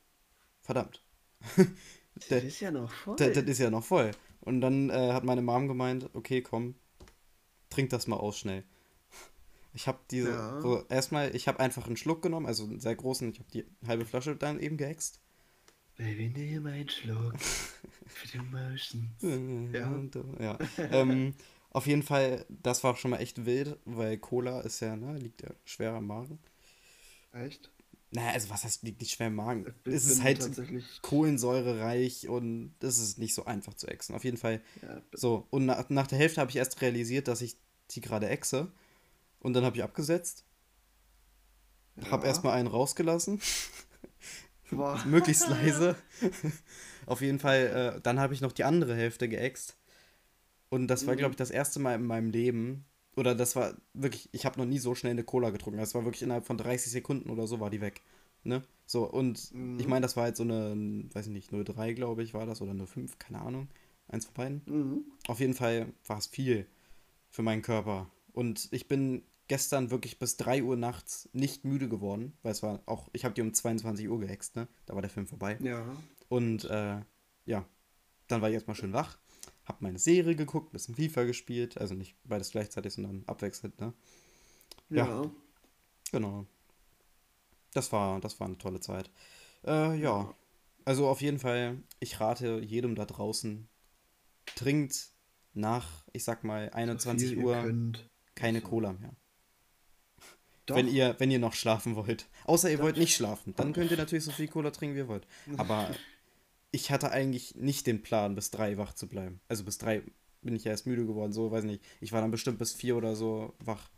[0.61, 1.03] verdammt.
[2.29, 3.15] Das ist ja noch voll.
[3.15, 4.11] Das, das ist ja noch voll.
[4.41, 6.75] Und dann äh, hat meine Mom gemeint, okay, komm,
[7.69, 8.63] trink das mal aus schnell.
[9.73, 10.61] Ich habe diese, Ja.
[10.61, 13.65] so erstmal, ich habe einfach einen Schluck genommen, also einen sehr großen, ich habe die
[13.87, 15.19] halbe Flasche dann eben geäxt.
[15.97, 17.39] Baby, nimm einen Schluck
[18.07, 19.21] für die Emotions.
[19.73, 20.01] Ja.
[20.39, 20.59] ja.
[20.91, 21.33] ähm,
[21.69, 25.41] auf jeden Fall, das war schon mal echt wild, weil Cola ist ja, ne, liegt
[25.41, 26.39] ja schwer am Magen.
[27.33, 27.71] Echt?
[28.11, 29.73] Naja, also was heißt, liegt nicht schwer im Magen?
[29.85, 30.85] Ich es ist halt tatsächlich.
[31.01, 34.15] kohlensäurereich und es ist nicht so einfach zu exen.
[34.15, 35.47] Auf jeden Fall Ja, so.
[35.49, 37.57] Und nach, nach der Hälfte habe ich erst realisiert, dass ich
[37.89, 38.71] die gerade exe.
[39.43, 40.45] Und dann habe ich abgesetzt,
[42.09, 42.29] habe ja.
[42.29, 43.39] erstmal einen rausgelassen,
[45.05, 45.95] möglichst leise.
[47.05, 49.77] Auf jeden Fall, äh, dann habe ich noch die andere Hälfte geäxt.
[50.69, 51.19] Und das war, Mhm.
[51.19, 52.85] glaube ich, das erste Mal in meinem Leben.
[53.15, 55.79] Oder das war wirklich, ich habe noch nie so schnell eine Cola getrunken.
[55.79, 58.01] Das war wirklich innerhalb von 30 Sekunden oder so war die weg.
[58.43, 58.63] Ne?
[58.87, 59.79] So, und Mhm.
[59.79, 62.59] ich meine, das war halt so eine, weiß ich nicht, 03, glaube ich, war das,
[62.61, 63.67] oder 05, keine Ahnung.
[64.07, 64.61] Eins von beiden.
[64.65, 65.05] Mhm.
[65.27, 66.65] Auf jeden Fall war es viel
[67.29, 68.09] für meinen Körper.
[68.31, 69.21] Und ich bin
[69.53, 73.35] gestern wirklich bis 3 Uhr nachts nicht müde geworden, weil es war auch, ich habe
[73.35, 74.67] die um 22 Uhr gehext, ne?
[74.87, 75.59] Da war der Film vorbei.
[75.61, 75.95] Ja.
[76.27, 77.01] Und äh,
[77.45, 77.63] ja,
[78.25, 79.19] dann war ich erstmal schön wach,
[79.65, 83.93] hab meine Serie geguckt, bisschen FIFA gespielt, also nicht beides gleichzeitig, sondern abwechselnd, ne?
[84.89, 85.05] Ja.
[85.05, 85.31] Ja.
[86.11, 86.47] Genau.
[87.75, 89.11] Das war, das war eine tolle Zeit.
[89.67, 90.33] Äh, ja.
[90.83, 93.67] Also auf jeden Fall, ich rate jedem da draußen,
[94.55, 95.11] trinkt
[95.53, 97.93] nach, ich sag mal, 21 So viel ihr Uhr
[98.33, 98.61] keine.
[98.61, 99.15] Cola mehr.
[100.65, 100.75] Doch.
[100.75, 102.27] Wenn ihr, wenn ihr noch schlafen wollt.
[102.45, 102.85] Außer ihr Doch.
[102.85, 103.53] wollt nicht schlafen.
[103.57, 105.27] Dann könnt ihr natürlich so viel Cola trinken, wie ihr wollt.
[105.57, 105.93] Aber
[106.71, 109.41] ich hatte eigentlich nicht den Plan, bis drei wach zu bleiben.
[109.47, 110.03] Also bis drei
[110.41, 111.83] bin ich ja erst müde geworden, so, weiß nicht.
[112.01, 113.89] Ich war dann bestimmt bis vier oder so wach.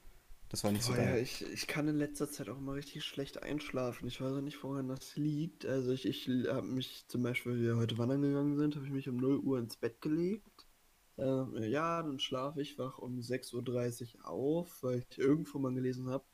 [0.49, 1.23] Das war nicht so Boah, ja, geil.
[1.23, 4.07] ich, ich kann in letzter Zeit auch immer richtig schlecht einschlafen.
[4.07, 5.65] Ich weiß auch nicht, woran das liegt.
[5.65, 8.91] Also ich, ich habe mich zum Beispiel, weil wir heute wandern gegangen sind, habe ich
[8.91, 10.67] mich um 0 Uhr ins Bett gelegt.
[11.17, 16.09] Ähm, ja, dann schlafe ich, wach um 6.30 Uhr auf, weil ich irgendwo mal gelesen
[16.09, 16.25] habe,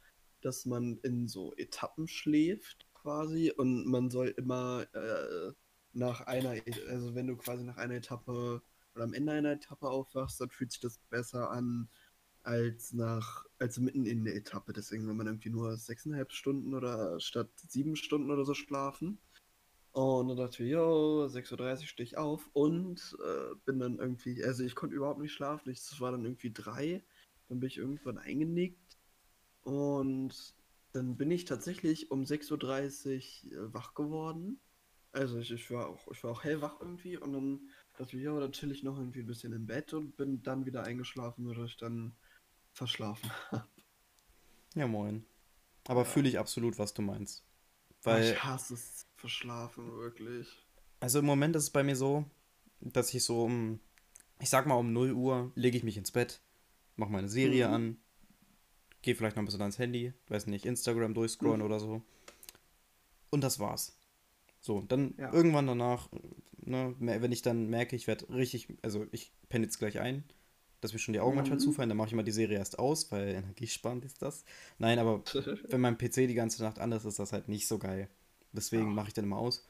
[0.41, 5.53] dass man in so Etappen schläft quasi und man soll immer äh,
[5.93, 8.61] nach einer, E- also wenn du quasi nach einer Etappe
[8.95, 11.89] oder am Ende einer Etappe aufwachst, dann fühlt sich das besser an
[12.43, 14.73] als nach, als mitten in der Etappe.
[14.73, 19.19] Deswegen will man irgendwie nur sechseinhalb Stunden oder statt sieben Stunden oder so schlafen.
[19.93, 24.43] Und dann dachte ich, yo, 6.30 Uhr stehe ich auf und äh, bin dann irgendwie,
[24.43, 25.69] also ich konnte überhaupt nicht schlafen.
[25.69, 27.03] Es war dann irgendwie drei.
[27.49, 28.80] Dann bin ich irgendwann eingenickt.
[29.63, 30.55] Und
[30.93, 34.59] dann bin ich tatsächlich um 6.30 Uhr äh, wach geworden.
[35.13, 37.17] Also ich, ich, war auch, ich war auch hellwach irgendwie.
[37.17, 40.17] Und dann dachte ich, ja, dann chill ich noch irgendwie ein bisschen im Bett und
[40.17, 42.15] bin dann wieder eingeschlafen, weil ich dann
[42.73, 43.67] verschlafen habe.
[44.75, 45.25] Ja, moin.
[45.87, 46.05] Aber Ja.
[46.05, 47.43] fühle ich absolut, was du meinst.
[48.05, 50.67] Weil Weil, ich hasse es verschlafen, wirklich.
[50.99, 52.25] also im Moment ist es bei mir so,
[52.79, 53.79] dass ich so um,
[54.39, 56.41] ich sag mal um 0 Uhr lege ich mich ins Bett,
[56.95, 57.69] mache meine Serie Mhm.
[57.69, 57.97] an,
[59.01, 61.65] gehe vielleicht noch ein bisschen ans Handy, weiß nicht, Instagram durchscrollen Mhm.
[61.65, 62.01] oder so.
[63.29, 63.97] Und das war's.
[64.59, 65.33] So, dann Ja.
[65.33, 66.09] irgendwann danach,
[66.57, 70.23] ne, wenn ich dann merke, ich werde richtig, also ich penne jetzt gleich ein,
[70.81, 71.63] dass mir schon die Augen manchmal Mhm.
[71.63, 74.43] zufallen, dann mache ich immer die Serie erst aus, weil energiesparend ist das.
[74.77, 75.23] Nein, aber
[75.69, 78.07] wenn mein PC die ganze Nacht an ist, ist das halt nicht so geil.
[78.51, 78.93] Deswegen Ja.
[78.93, 79.65] mache ich dann immer aus.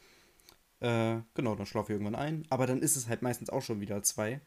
[0.79, 2.45] Äh, genau, dann schlafe ich irgendwann ein.
[2.49, 4.41] Aber dann ist es halt meistens auch schon wieder zwei.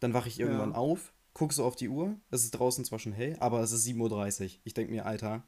[0.00, 0.76] Dann wache ich irgendwann Ja.
[0.76, 2.18] auf, gucke so auf die Uhr.
[2.30, 4.60] Es ist draußen zwar schon hell, aber es ist 7.30 Uhr.
[4.64, 5.44] Ich denke mir, Alter,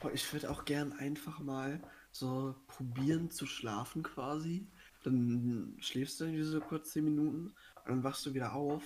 [0.00, 1.80] Boah, ich würde auch gern einfach mal
[2.10, 4.66] so probieren zu schlafen quasi.
[5.04, 7.54] Dann schläfst du irgendwie so kurz 10 Minuten und
[7.86, 8.82] dann wachst du wieder auf.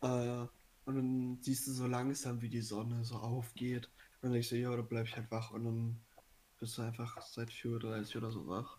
[0.00, 0.46] Äh,
[0.84, 3.86] und dann siehst du so langsam, wie die Sonne so aufgeht.
[3.86, 6.00] Und dann denkst du, ja, oder bleib ich halt wach und dann
[6.58, 8.78] bist du einfach seit 4.30 Uhr oder so wach.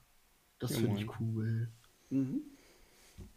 [0.59, 1.71] Das Ja, finde ich cool.
[2.09, 2.52] Mhm.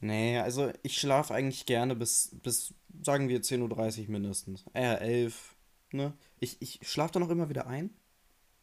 [0.00, 4.64] Nee, also ich schlafe eigentlich gerne bis, bis, sagen wir, 10.30 Uhr mindestens.
[4.74, 5.54] Eher 11,
[5.92, 6.12] ne?
[6.40, 7.90] Ich, ich schlafe dann auch immer wieder ein.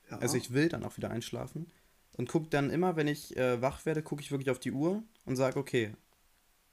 [0.09, 0.17] Ja.
[0.19, 1.71] Also ich will dann auch wieder einschlafen
[2.17, 5.03] und gucke dann immer, wenn ich äh, wach werde, gucke ich wirklich auf die Uhr
[5.25, 5.95] und sage, okay,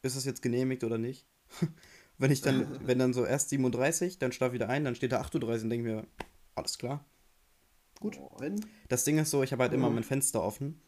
[0.02, 1.26] ist das jetzt genehmigt oder nicht?
[2.18, 5.12] wenn ich dann, wenn dann so erst 37, dann schlafe ich wieder ein, dann steht
[5.12, 6.06] da 8.30 Uhr und denke mir,
[6.54, 7.04] alles klar.
[8.00, 8.18] Gut.
[8.18, 8.64] Moin.
[8.88, 9.96] Das Ding ist so, ich habe halt immer Mhm.
[9.96, 10.80] mein Fenster offen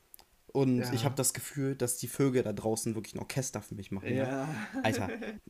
[0.53, 0.93] und Ja.
[0.93, 4.11] ich habe das Gefühl, dass die Vögel da draußen wirklich ein Orchester für mich machen.
[4.11, 4.17] ne?
[4.17, 4.55] Ja.
[4.83, 5.09] Alter,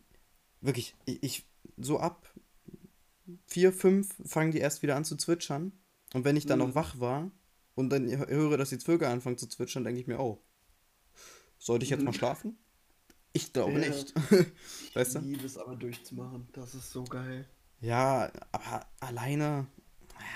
[0.61, 2.33] wirklich, ich, ich so ab
[3.47, 5.73] vier, fünf fangen die erst wieder an zu zwitschern.
[6.15, 6.75] Und wenn ich dann noch Mhm.
[6.75, 7.31] wach war
[7.75, 10.43] und dann höre, dass die Vögel anfangen zu zwitschern, denke ich mir, oh,
[11.59, 12.15] sollte ich jetzt mal Mhm.
[12.17, 12.59] schlafen?
[13.33, 13.89] Ich glaube Ja.
[13.89, 14.13] nicht.
[14.95, 15.19] weißt du?
[15.21, 16.49] Ich liebe es aber durchzumachen.
[16.53, 17.49] Das ist so geil.
[17.81, 19.67] Ja, aber alleine.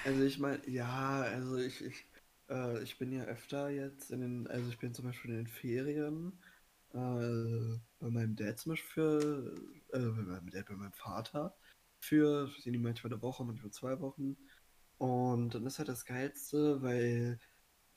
[0.05, 2.07] Also ich meine, ja, also ich, ich,
[2.48, 5.46] äh, ich bin ja öfter jetzt in den, also ich bin zum Beispiel in den
[5.46, 6.32] Ferien
[6.92, 9.54] äh, bei meinem Dad zum Beispiel für,
[9.92, 11.56] äh, bei meinem Dad, bei meinem Vater
[12.00, 14.37] für, weiß nicht, manchmal eine Woche, manchmal zwei Wochen.
[14.98, 17.38] Und dann ist halt das Geilste, weil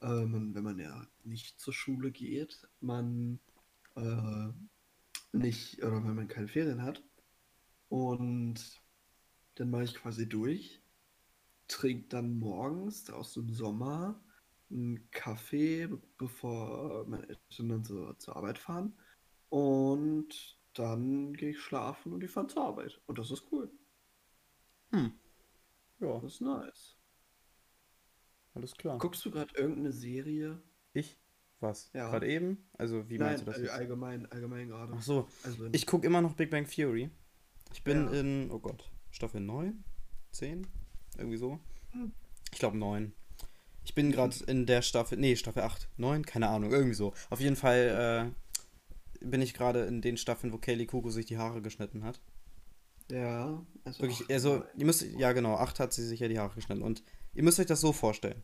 [0.01, 3.39] äh, man, wenn man ja nicht zur Schule geht, man
[3.95, 4.49] äh,
[5.33, 7.03] nicht, oder wenn man keine Ferien hat.
[7.89, 8.81] Und
[9.55, 10.81] dann mache ich quasi durch
[11.69, 14.19] trinke dann morgens draußen im Sommer
[14.71, 18.93] einen Kaffee, be- bevor meine Eltern dann so zur Arbeit fahren.
[19.49, 23.01] Und dann gehe ich schlafen und die fahren zur Arbeit.
[23.08, 23.71] Und das ist cool.
[24.91, 25.12] Hm.
[25.99, 26.95] Ja, Das ist nice.
[28.53, 28.97] alles klar.
[28.99, 30.62] Guckst du gerade irgendeine Serie?
[30.93, 31.17] Ich?
[31.60, 31.91] Was?
[31.93, 32.10] Ja.
[32.10, 32.69] Gerade eben?
[32.77, 33.71] Also, wie meinst Nein, du das all- jetzt?
[33.73, 34.93] allgemein, allgemein gerade.
[34.95, 37.10] Ach so, Also ich gucke immer noch Big Bang Theory.
[37.73, 38.19] Ich bin Ja.
[38.19, 39.84] in, oh Gott, Staffel 9?
[40.32, 40.65] 10?
[41.17, 41.60] Irgendwie so.
[41.91, 42.13] Hm.
[42.51, 43.12] Ich glaube 9.
[43.89, 47.12] Ich bin gerade in der Staffel, nee, Staffel 8, 9, keine Ahnung, irgendwie so.
[47.32, 48.32] Auf jeden Fall
[49.19, 52.21] äh, bin ich gerade in den Staffeln, wo Kaylee Kuko sich die Haare geschnitten hat.
[53.10, 56.38] ja, also Wirklich, ach, also, ihr müsst, ja genau, 8 hat sie sich ja die
[56.38, 56.84] Haare geschnitten.
[56.84, 57.02] Und
[57.34, 58.43] ihr müsst euch das so vorstellen.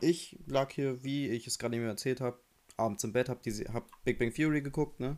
[0.00, 2.38] Ich lag hier, wie ich es gerade eben erzählt habe,
[2.76, 5.16] abends im Bett, hab, hab Big Bang Theory geguckt, ne?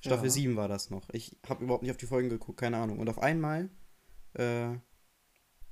[0.00, 0.30] Staffel Ja.
[0.30, 1.08] 7 war das noch.
[1.14, 2.98] Ich habe überhaupt nicht auf die Folgen geguckt, keine Ahnung.
[2.98, 3.70] Und auf einmal,
[4.34, 4.74] äh,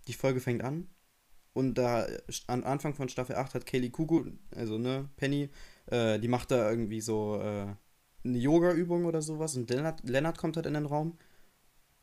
[0.09, 0.88] die Folge fängt an.
[1.55, 2.07] Und da,
[2.47, 4.25] am Anfang von Staffel 8 hat Kaylee Kuku,
[4.57, 5.51] also ne, Penny,
[5.87, 7.75] äh, die macht da irgendwie so äh,
[8.25, 9.57] eine Yoga-Übung oder sowas.
[9.57, 11.19] Und Lennart, Lennart kommt halt in den Raum.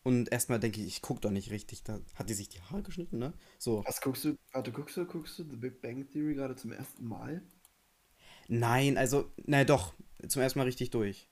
[0.04, 1.84] Und erstmal denke ich, ich guck doch nicht richtig.
[1.84, 3.34] Da hat die sich die Haare geschnitten, ne?
[3.58, 3.84] So.
[3.86, 4.38] Was guckst du?
[4.54, 7.42] Warte, guckst du, guckst du The Big Bang Theory gerade zum ersten Mal?
[8.48, 9.94] Nein, also, na doch,
[10.28, 11.30] zum ersten Mal richtig durch.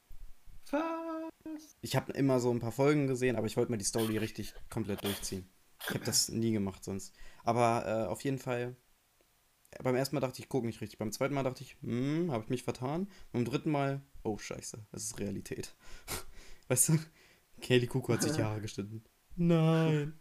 [0.72, 1.78] Was?
[1.82, 4.54] Ich habe immer so ein paar Folgen gesehen, aber ich wollte mir die Story richtig
[4.70, 5.48] komplett durchziehen.
[5.82, 7.14] Ich habe das nie gemacht sonst.
[7.44, 8.76] Aber äh, auf jeden Fall,
[9.84, 10.98] beim ersten Mal dachte ich, gucke nicht richtig.
[10.98, 13.08] Beim zweiten Mal dachte ich, hm, habe ich mich vertan.
[13.32, 15.76] Beim dritten Mal, oh scheiße, das ist Realität.
[16.68, 17.00] Weißt du?
[17.62, 19.04] Kaylee Kuku hat sich die Haare geschnitten.
[19.36, 20.14] Nein.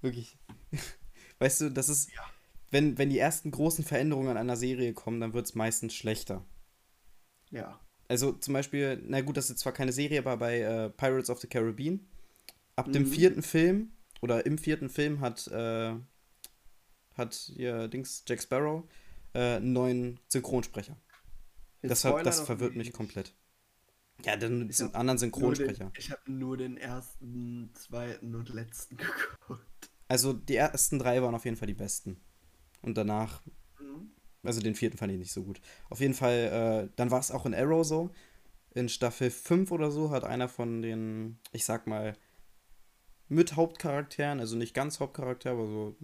[0.00, 0.38] Wirklich.
[1.38, 2.22] Weißt du, das ist, Ja.
[2.70, 6.44] wenn, wenn die ersten großen Veränderungen an einer Serie kommen, dann wird es meistens schlechter.
[7.50, 7.80] Ja.
[8.08, 11.40] Also zum Beispiel, na gut, das ist zwar keine Serie, aber bei äh, Pirates of
[11.40, 12.06] the Caribbean,
[12.76, 13.06] ab dem Mhm.
[13.12, 15.94] vierten Film oder im vierten Film hat, äh,
[17.14, 18.84] hat hier Dings Jack Sparrow
[19.34, 20.96] äh, einen neuen Synchronsprecher.
[21.82, 23.34] Jetzt Spoiler das verwirrt mich komplett.
[24.24, 25.92] Ja, dann Ich anderen Nur den, Synchronsprecher.
[25.96, 29.90] ich habe nur den ersten, zweiten und letzten geguckt.
[30.08, 32.20] Also die ersten drei waren auf jeden Fall die besten.
[32.82, 33.42] Und danach,
[33.80, 34.10] Mhm.
[34.42, 35.60] also den vierten fand ich nicht so gut.
[35.88, 38.10] Auf jeden Fall, äh, dann war es auch in Arrow so.
[38.74, 42.14] In Staffel 5 oder so hat einer von den, ich sag mal,
[43.30, 45.96] mit Hauptcharakteren, also nicht ganz Hauptcharakter, aber so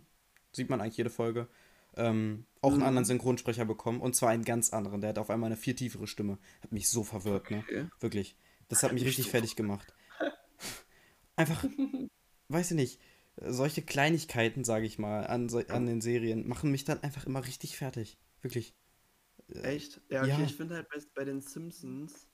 [0.52, 1.48] sieht man eigentlich jede Folge,
[1.96, 2.86] ähm, auch einen Mhm.
[2.86, 4.00] anderen Synchronsprecher bekommen.
[4.00, 5.00] Und zwar einen ganz anderen.
[5.02, 6.38] Der hat auf einmal eine viel tiefere Stimme.
[6.62, 7.58] Hat mich so verwirrt, ne?
[7.58, 7.88] Okay.
[8.00, 8.36] Wirklich.
[8.68, 9.94] Das hat mich richtig fertig gemacht.
[11.36, 11.64] Einfach,
[12.48, 13.00] weiß ich nicht,
[13.40, 17.44] solche Kleinigkeiten, sage ich mal, an, so, an den Serien machen mich dann einfach immer
[17.46, 18.16] richtig fertig.
[18.40, 18.74] Wirklich.
[19.48, 20.00] Äh, Echt?
[20.08, 20.40] Ja, okay, Ja.
[20.44, 22.25] ich finde halt bei, bei den Simpsons,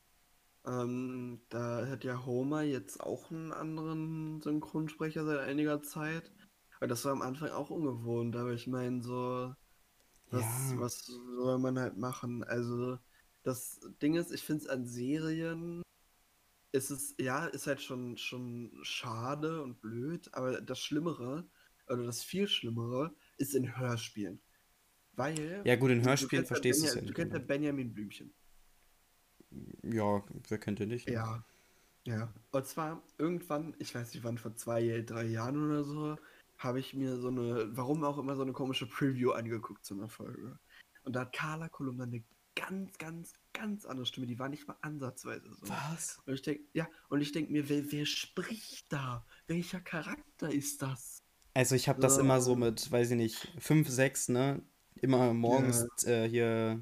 [0.67, 6.31] ähm, da hat ja Homer jetzt auch einen anderen Synchronsprecher seit einiger Zeit.
[6.81, 9.55] Weil das war am Anfang auch ungewohnt, aber ich meine, so,
[10.31, 10.81] was, Ja.
[10.81, 12.43] was soll man halt machen?
[12.43, 12.99] Also,
[13.45, 15.83] das Ding ist, ich finde es an Serien,
[16.73, 21.47] ist es, ja, ist halt schon, schon schade und blöd, aber das Schlimmere,
[21.89, 24.41] oder das viel Schlimmere, ist in Hörspielen.
[25.13, 25.63] Weil.
[25.65, 27.47] Ja, gut, in du- du Hörspielen ja verstehst du es ja Du kennst ja aber-
[27.47, 28.33] Benjamin Blümchen.
[29.83, 31.09] Ja, wer kennt den nicht?
[31.09, 31.45] Ja.
[32.05, 32.33] Ja.
[32.51, 36.17] Und zwar irgendwann, ich weiß nicht wann, vor zwei, drei Jahren oder so,
[36.59, 40.09] habe ich mir so eine, warum auch immer, so eine komische Preview angeguckt zu einer
[40.09, 40.59] Folge.
[41.05, 44.27] Und da hat Carla Kolumna eine ganz, ganz, ganz andere Stimme.
[44.27, 45.69] Die war nicht mal ansatzweise so.
[45.69, 46.21] Was?
[46.27, 49.25] Und ich denke, ja, und ich denke mir, wer, wer spricht da?
[49.47, 51.23] Welcher Charakter ist das?
[51.55, 52.21] Also ich habe das So.
[52.21, 54.63] immer so mit, weiß ich nicht, 5, 6, ne?
[54.97, 56.81] Immer morgens äh, hier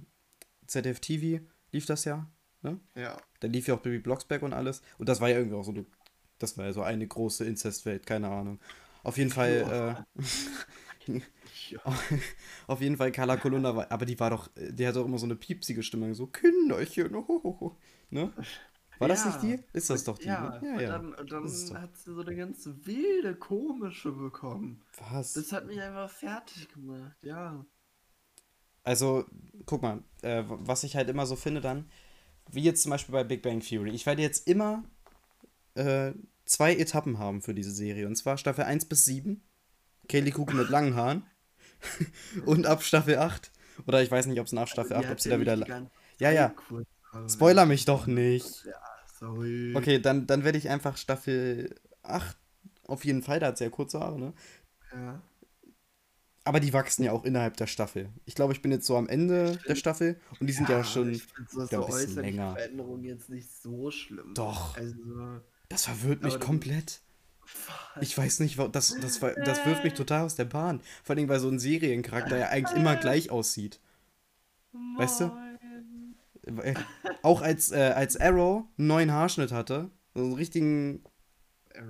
[0.67, 2.31] ZDF TV lief das ja,
[2.62, 2.79] ne?
[2.94, 3.16] Ja.
[3.40, 4.83] Da lief ja auch Baby Blocksberg und alles.
[4.99, 5.87] Und das war ja irgendwie auch so, eine-
[6.38, 8.59] das war ja so eine große Inzestwelt, keine Ahnung.
[9.03, 10.05] Auf jeden Fall,
[11.09, 11.12] äh,
[11.70, 11.81] ja.
[12.66, 15.18] auf jeden Fall Carla Kolumna war, aber die war doch, äh, die hat doch immer
[15.18, 17.77] so eine piepsige Stimme, so Kinderchen, hohoho,
[18.11, 18.33] ne?
[18.99, 19.57] War das nicht Ja.
[19.57, 19.64] die?
[19.73, 20.66] Ist das doch die, Ja, ne?
[20.68, 20.88] Ja, und ja.
[20.90, 24.83] dann, und dann hat sie so eine ganz wilde, komische bekommen.
[25.11, 25.33] Was?
[25.33, 27.64] Das hat mich einfach fertig gemacht, ja.
[28.83, 29.25] Also,
[29.66, 31.88] guck mal, äh, was ich halt immer so finde dann,
[32.53, 33.91] wie jetzt zum Beispiel bei Big Bang Theory.
[33.91, 34.85] Ich werde jetzt immer
[35.75, 36.13] äh,
[36.45, 38.07] zwei Etappen haben für diese Serie.
[38.07, 39.43] Und zwar Staffel 1 bis 7.
[40.09, 41.25] Kaylee Kuchen mit langen Haaren.
[42.47, 43.51] und ab Staffel 8.
[43.87, 45.89] Oder ich weiß nicht, ob es nach Staffel 8, Die ob sie da wieder.
[46.19, 46.55] Ja, ja.
[47.29, 48.65] Spoiler mich doch nicht.
[48.65, 48.73] Ja,
[49.19, 49.75] sorry.
[49.75, 52.37] Okay, dann, dann werde ich einfach Staffel 8
[52.87, 54.33] auf jeden Fall, da hat sie ja kurze Haare, ne?
[54.93, 55.23] Ja.
[56.51, 58.09] Aber die wachsen ja auch innerhalb der Staffel.
[58.25, 61.13] Ich glaube, ich bin jetzt so am Ende der Staffel und die sind ja, schon.
[61.13, 62.55] Ich so, wieder ein so bisschen länger.
[62.57, 64.35] Veränderungen jetzt nicht so schlimm.
[64.35, 64.77] Doch.
[64.77, 64.97] Also,
[65.69, 67.03] Das verwirrt mich komplett.
[67.95, 68.03] was?
[68.03, 70.81] Ich weiß nicht, das, das, das wirft mich total aus der Bahn.
[71.05, 73.79] Vor allem, weil so ein Seriencharakter ja eigentlich immer gleich aussieht.
[74.97, 75.27] weißt du?
[75.29, 76.17] Moin.
[76.43, 76.75] Weil-
[77.23, 81.05] Auch als, äh, als Arrow einen neuen Haarschnitt hatte, so einen richtigen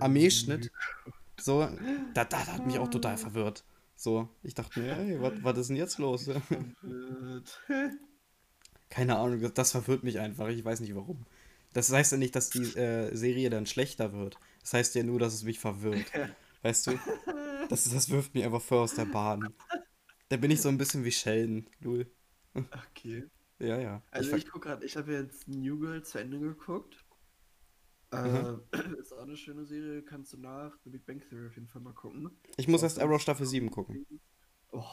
[0.01, 0.71] Armeeschnitt,
[1.41, 1.61] so,
[2.13, 3.65] da, da, da hat mich auch total verwirrt.
[4.01, 6.27] So, ich dachte mir, ey, was, was ist denn jetzt los?
[8.89, 10.49] Keine Ahnung, das, das verwirrt mich einfach.
[10.49, 11.25] Ich weiß nicht warum.
[11.73, 14.39] Das heißt ja nicht, dass die äh, Serie dann schlechter wird.
[14.63, 16.11] Das heißt ja nur, dass es mich verwirrt.
[16.63, 16.93] Weißt du?
[17.69, 19.55] Das, das wirft mich einfach voll aus der Bahn.
[20.29, 22.07] Da bin ich so ein bisschen wie Sheldon, Lul.
[22.73, 23.25] Okay.
[23.59, 24.03] Ja, ja.
[24.11, 27.05] Also ver- ich gucke gerade, ich habe jetzt New Girl zu Ende geguckt.
[28.13, 28.49] Mhm.
[28.73, 31.69] Äh, ist auch eine schöne Serie, kannst du nach The Big Bang Theory auf jeden
[31.69, 32.31] Fall mal gucken.
[32.57, 33.99] ich muss Ist erst Arrow Staffel 7 gucken.
[34.73, 34.85] Oh,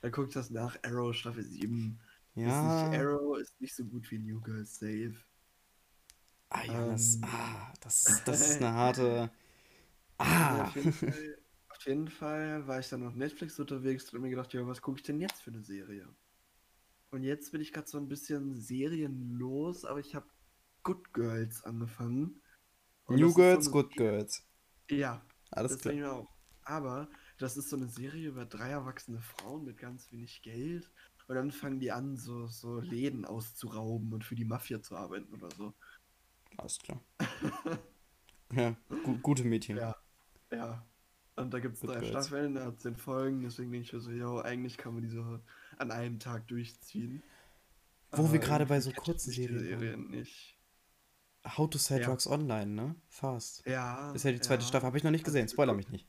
[0.00, 2.00] dann guck das nach Arrow Staffel 7.
[2.42, 2.62] Ist Ja.
[2.62, 5.14] nicht, Arrow ist nicht so gut wie New Girl Safe.
[6.50, 7.22] Ah, ja, das, Ähm.
[7.22, 9.30] ah, das, das ist eine harte.
[10.36, 10.62] Also Ah!
[10.62, 14.30] auf, jeden Fall, auf jeden Fall war ich dann auf Netflix unterwegs und hab mir
[14.30, 16.08] gedacht, ja, was gucke ich denn jetzt für eine Serie?
[17.10, 20.26] Und jetzt bin ich gerade so ein bisschen serienlos, aber ich habe
[20.82, 22.42] Good Girls angefangen.
[23.06, 24.46] Und New so Girls, eine Good Girls.
[24.90, 25.94] Ja, Alles das klar.
[25.94, 26.28] denke ich mir auch.
[26.62, 30.90] Aber das ist so eine Serie über drei erwachsene Frauen mit ganz wenig Geld.
[31.26, 35.34] Und dann fangen die an, so, so Läden auszurauben und für die Mafia zu arbeiten
[35.34, 35.74] oder so.
[36.56, 37.00] Alles klar.
[38.52, 39.76] Ja, gu gute Mädchen.
[39.78, 39.96] Ja.
[40.52, 40.86] Ja.
[41.36, 42.04] Und da gibt es drei.
[42.04, 45.08] Staffeln, da hat zehn Folgen, deswegen denke ich mir so, yo, eigentlich kann man die
[45.08, 45.40] so
[45.78, 47.22] an einem Tag durchziehen.
[48.12, 50.53] Wo wir Aber gerade bei so kurzen mich die Serien nicht.
[51.46, 52.06] How to Sell Ja.
[52.06, 52.94] Drugs Online, ne?
[53.08, 53.66] Fast.
[53.66, 54.12] Ja.
[54.12, 54.68] Ist ja die zweite ja.
[54.68, 54.86] Staffel.
[54.86, 55.48] Habe ich noch nicht gesehen.
[55.48, 56.06] Spoiler mich nicht.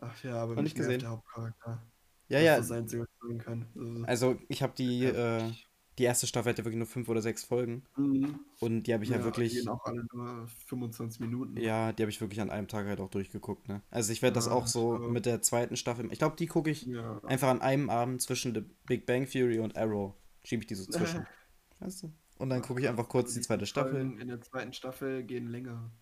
[0.00, 1.00] Ach ja, aber Noch nicht gesehen.
[1.00, 1.82] der Hauptcharakter.
[2.28, 2.56] Ja, ja.
[2.56, 3.66] das Einzige, was ich kann.
[4.06, 5.38] Also, Also, ich habe die, ja.
[5.38, 5.52] äh,
[5.98, 7.82] die erste Staffel hatte wirklich nur fünf oder sechs Folgen.
[7.96, 8.40] Mhm.
[8.60, 9.52] Und die habe ich ja, Ja, wirklich.
[9.52, 11.58] gehen auch alle nur 25 Minuten.
[11.60, 13.82] Ja, die habe ich wirklich an einem Tag halt auch durchgeguckt, ne?
[13.90, 16.10] Also ich werde das auch so mit der zweiten Staffel.
[16.10, 17.20] Ich glaube, die gucke ich Ja.
[17.24, 20.14] einfach an einem Abend zwischen The Big Bang Theory und Arrow.
[20.44, 21.26] Schiebe ich die so zwischen.
[21.80, 22.12] weißt du?
[22.40, 24.00] Und dann gucke ich einfach kurz die zweite Staffel.
[24.18, 25.92] In der zweiten Staffel gehen länger.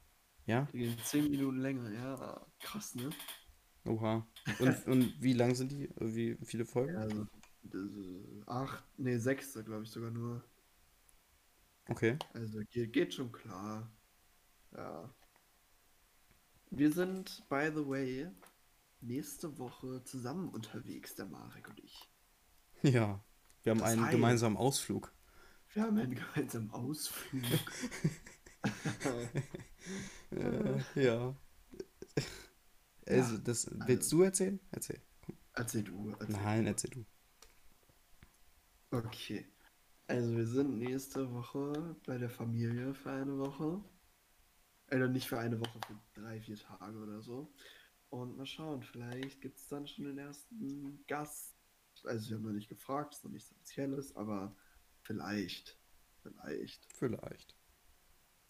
[0.47, 0.69] Ja?
[0.73, 2.47] Die gehen 10 Minuten länger, ja.
[2.61, 3.11] Krass, ne?
[3.85, 4.25] Oha.
[4.61, 5.91] Und, und wie lang sind die?
[5.97, 6.95] Wie viele Folgen?
[6.95, 7.27] Ja, also,
[8.47, 10.45] acht, nee, sechste, glaube ich sogar nur.
[11.89, 12.17] Okay.
[12.35, 13.91] Also geht, geht schon klar.
[14.77, 15.13] Ja.
[16.71, 18.29] Wir sind, by the way,
[19.01, 22.09] nächste Woche zusammen unterwegs, der Marek und ich.
[22.83, 23.25] Ja.
[23.65, 25.13] Wir haben Das einen heißt- gemeinsamen Ausflug.
[25.79, 27.45] Wir haben einen gemeinsamen Ausflug.
[30.33, 31.37] Äh, ja.
[33.07, 34.59] Also, das willst du erzählen?
[34.73, 35.01] Erzähl.
[35.53, 36.11] Erzähl du.
[36.19, 36.71] Erzähl Nein, du.
[36.71, 37.05] erzähl du.
[38.91, 39.47] Okay.
[40.09, 43.81] Also wir sind nächste Woche bei der Familie für eine Woche.
[44.91, 47.55] Oder nicht für eine Woche, für drei, vier Tage oder so.
[48.11, 51.55] Und mal schauen, vielleicht gibt es dann schon den ersten Gast.
[52.03, 54.57] Also wir haben noch nicht gefragt, ist noch nichts Offizielles, aber
[55.09, 55.77] vielleicht.
[56.23, 56.87] Vielleicht.
[56.95, 57.55] Vielleicht.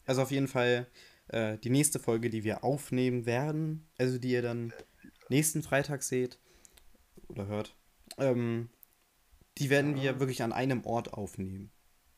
[0.05, 0.87] Also auf jeden Fall
[1.29, 4.73] äh, die nächste Folge, die wir aufnehmen werden, also die ihr dann
[5.29, 6.39] nächsten Freitag seht
[7.29, 7.77] oder hört,
[8.17, 8.71] ähm,
[9.59, 10.21] die werden wir Ja.
[10.21, 11.71] wirklich an einem Ort aufnehmen.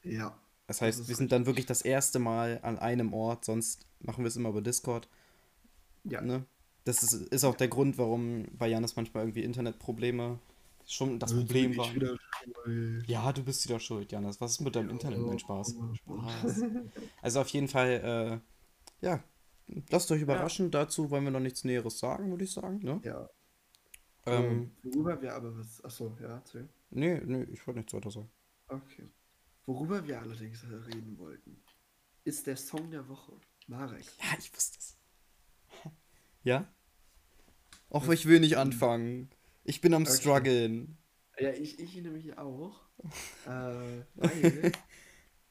[0.02, 0.38] Ja.
[0.66, 4.24] Das heißt, ist wir sind dann wirklich das erste Mal an einem Ort, sonst machen
[4.24, 5.08] wir es immer über Discord.
[6.04, 6.20] Ja.
[6.20, 6.46] Ne?
[6.84, 10.38] Das ist, ist auch der Grund, warum bei Janis manchmal irgendwie Internetprobleme
[10.92, 11.94] schon das Also Problem war.
[11.94, 12.16] wieder
[12.64, 13.08] schuld.
[13.08, 14.40] Ja, du bist wieder schuld, Janis.
[14.40, 15.20] Was ist mit deinem Internet?
[15.20, 15.76] Mein Spaß.
[15.94, 16.64] Spaß.
[17.22, 18.42] Also auf jeden Fall,
[19.02, 19.22] äh, ja,
[19.90, 20.70] lasst euch überraschen.
[20.70, 22.78] Dazu wollen wir noch nichts Näheres sagen, würde ich sagen.
[22.80, 23.00] Ne?
[23.04, 23.28] Ja.
[24.26, 25.82] Ähm, Worüber wir aber was.
[25.84, 26.68] Achso, ja, erzähl.
[26.90, 28.30] nee, nee, ich wollte nichts weiter sagen.
[28.68, 29.08] Okay.
[29.66, 31.62] Worüber wir allerdings reden wollten,
[32.24, 33.32] ist der Song der Woche.
[33.66, 34.04] Marek.
[34.18, 34.96] Ja, ich wusste es.
[36.42, 36.66] Ja?
[37.90, 39.30] Och, ich will nicht anfangen.
[39.64, 40.12] Ich bin am Okay.
[40.12, 40.98] struggeln.
[41.38, 42.80] Ja, ich, ich nämlich auch.
[43.46, 44.72] äh, weil.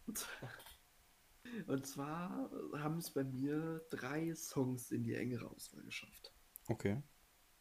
[1.68, 6.34] und zwar- haben es bei mir drei Songs in die engere Auswahl geschafft.
[6.68, 7.02] Okay.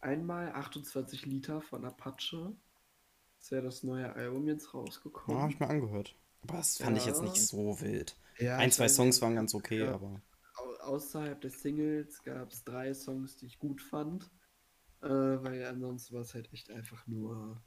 [0.00, 2.54] Einmal 28 Liter von Apache.
[3.40, 5.50] Ist ja das neue Album jetzt Ja, habe rausgekommen.
[5.50, 6.16] ich mir angehört.
[6.42, 7.42] Aber das fand ich jetzt nicht Ja.
[7.42, 8.16] so wild.
[8.38, 9.94] Ja, Ein, zwei Songs waren ganz okay, ja.
[9.94, 10.20] aber.
[10.56, 14.30] au- außerhalb des Singles gab es drei Songs, die ich gut fand.
[15.02, 17.62] Äh, weil ansonsten war es halt echt einfach nur,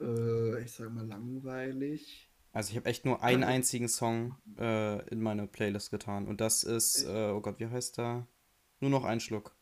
[0.00, 2.30] äh, ich sag mal, langweilig.
[2.52, 6.28] Also ich habe echt nur einen einzigen Song äh, in meine Playlist getan.
[6.28, 8.28] Und das ist, äh, oh Gott, wie heißt der?
[8.80, 9.56] Nur noch ein Schluck.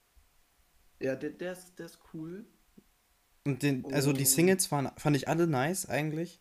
[1.00, 2.44] Ja, der, der, ist, der ist cool.
[3.44, 4.26] Und den, also die Oh.
[4.26, 6.40] Singles waren, fand ich alle nice eigentlich.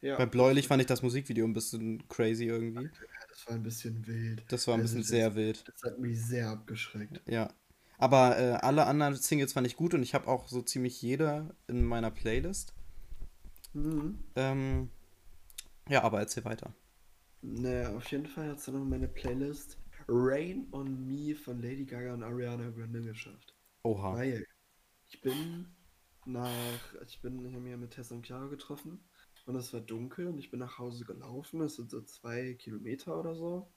[0.00, 2.90] Ja, Bei Bläulich fand ich das Musikvideo ein bisschen crazy irgendwie.
[3.28, 4.44] das war ein bisschen wild.
[4.50, 5.64] Das war ein Also bisschen das- sehr wild.
[5.68, 7.20] Das hat mich sehr abgeschreckt.
[7.28, 7.52] Ja.
[7.98, 11.54] Aber äh, alle anderen Singles fand ich gut und ich habe auch so ziemlich jede
[11.68, 12.74] in meiner Playlist.
[13.74, 14.18] Mhm.
[14.36, 14.90] Ähm,
[15.88, 16.74] ja, aber erzähl weiter.
[17.42, 19.78] Naja, auf jeden Fall hat es dann noch meine Playlist
[20.08, 23.54] Rain on Me von Lady Gaga und Ariana Grande geschafft.
[23.82, 24.14] Oha.
[24.14, 24.46] Weil
[25.08, 25.66] ich bin
[26.24, 29.00] nach, ich bin, ja mit Tessa und Chiara getroffen
[29.46, 31.60] und es war dunkel und ich bin nach Hause gelaufen.
[31.60, 33.72] Das sind so zwei Kilometer oder so.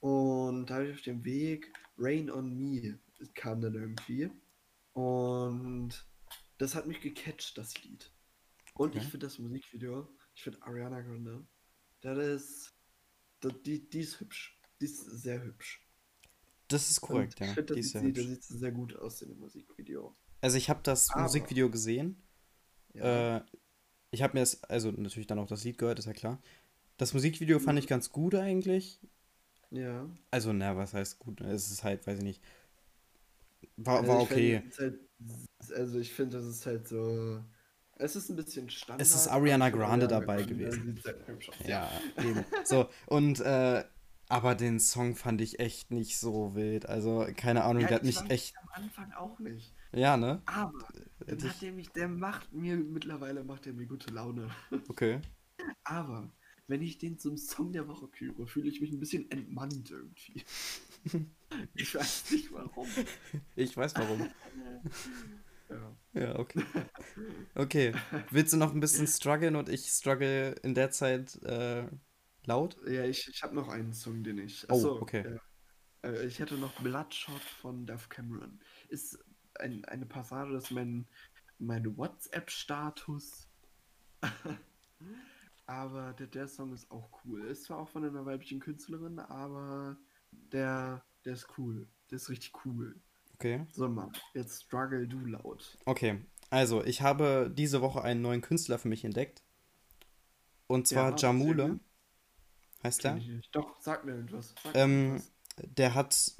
[0.00, 2.98] Und da habe ich auf dem Weg Rain on Me
[3.34, 4.30] kam dann irgendwie.
[4.92, 5.90] Und
[6.58, 8.10] das hat mich gecatcht, das Lied.
[8.74, 9.10] Und ich Okay.
[9.10, 11.46] finde das Musikvideo, ich finde Ariana Grande,
[12.02, 12.74] das ist,
[13.40, 14.58] das, die, die ist hübsch.
[14.80, 15.82] Die ist sehr hübsch.
[16.68, 17.54] Das ist korrekt, Und ich ja.
[17.54, 20.16] finde, Die ist sehr da sieht sie sehr gut aus in dem Musikvideo.
[20.40, 22.22] Also ich habe das Aber- Musikvideo gesehen.
[22.92, 23.38] Ja.
[23.38, 23.42] Äh,
[24.10, 26.40] ich habe mir das, also natürlich dann auch das Lied gehört, ist ja klar.
[26.96, 29.00] Das Musikvideo fand ich ganz gut eigentlich.
[29.70, 30.08] ja.
[30.30, 31.40] Also, na, was heißt gut?
[31.42, 32.42] Es ist halt, weiß ich nicht.
[33.76, 34.62] War, Also war ich okay.
[34.78, 35.00] halt,
[35.74, 37.42] also ich finde, das ist halt so.
[37.98, 39.00] Es ist ein bisschen Standard.
[39.00, 41.00] Es ist Ariana Grande dabei gewesen.
[41.04, 41.66] halt.
[41.66, 42.44] Ja, eben.
[42.64, 43.84] So, und, äh,
[44.28, 46.86] aber den Song fand ich echt nicht so wild.
[46.86, 48.54] Also, keine Ahnung, Ja, der hat ich mich fand echt.
[48.58, 49.72] Am Anfang auch nicht.
[49.92, 50.42] Ja, ne?
[50.46, 50.72] Aber
[51.26, 54.50] dann dich- hat der mich, der macht mir, mittlerweile macht er mir gute Laune.
[54.88, 55.20] Okay.
[55.84, 56.30] Aber
[56.66, 60.44] wenn ich den zum Song der Woche küre, fühle ich mich ein bisschen entmannt irgendwie.
[61.74, 62.88] ich weiß nicht warum.
[63.54, 64.30] Ich weiß warum.
[65.68, 65.96] Ja.
[66.12, 66.62] Ja, okay.
[67.56, 67.92] Okay.
[68.30, 71.88] Willst du noch ein bisschen strugglen und ich struggle in der Zeit äh,
[72.44, 72.76] laut?
[72.86, 74.64] Ja, ich, ich habe noch einen Song, den ich.
[74.68, 75.24] Oh, Achso, okay.
[76.04, 76.10] Ja.
[76.10, 78.60] Äh, ich hätte noch Bloodshot von Duff Cameron.
[78.88, 79.18] Ist
[79.58, 81.08] ein, eine Passage, das ist mein,
[81.58, 83.48] mein WhatsApp-Status.
[85.66, 87.44] aber der, der Song ist auch cool.
[87.46, 89.96] Ist zwar auch von einer weiblichen Künstlerin, aber
[90.52, 91.86] der, der ist cool.
[92.10, 92.96] Der ist richtig cool.
[93.34, 93.66] Okay.
[93.72, 95.76] So, Mann, jetzt struggle du laut.
[95.84, 96.20] Okay.
[96.50, 99.42] Also, ich habe diese Woche einen neuen Künstler für mich entdeckt.
[100.68, 101.80] Und zwar Ja, Jamule.
[102.82, 103.20] heißt der.
[103.52, 104.54] Doch, sag mir irgendwas.
[104.62, 105.32] Sag mir Ähm, irgendwas.
[105.76, 106.34] der hat,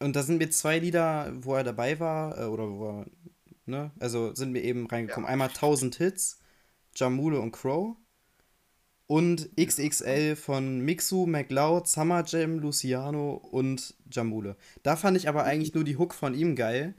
[0.00, 3.06] und da sind mir zwei Lieder, wo er dabei war, äh, oder wo er,
[3.66, 5.26] ne, also sind mir eben reingekommen.
[5.26, 5.32] Ja.
[5.32, 6.40] Einmal 1000 Hits,
[6.96, 7.96] Jamule und Crow.
[9.10, 14.54] Und XXL von Mixu, McLeod, Summer Jam, Luciano und Jamule.
[14.84, 16.94] Da fand ich aber eigentlich nur die Hook von ihm geil.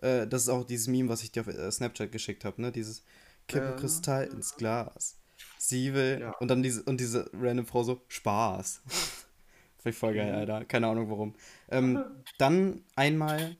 [0.00, 2.72] Äh, das ist auch dieses Meme, was ich dir auf äh, Snapchat geschickt habe, ne?
[2.72, 3.04] Dieses
[3.46, 3.72] Kippe Ja.
[3.76, 5.20] Kristall ins Glas.
[5.56, 6.18] Sie will.
[6.22, 6.30] Ja.
[6.40, 8.82] Und dann diese, und diese random Frau so, Spaß.
[9.78, 10.38] Fand ich voll geil, Mhm.
[10.38, 10.64] Alter.
[10.64, 11.36] Keine Ahnung warum.
[11.70, 12.04] Ähm,
[12.38, 13.56] dann einmal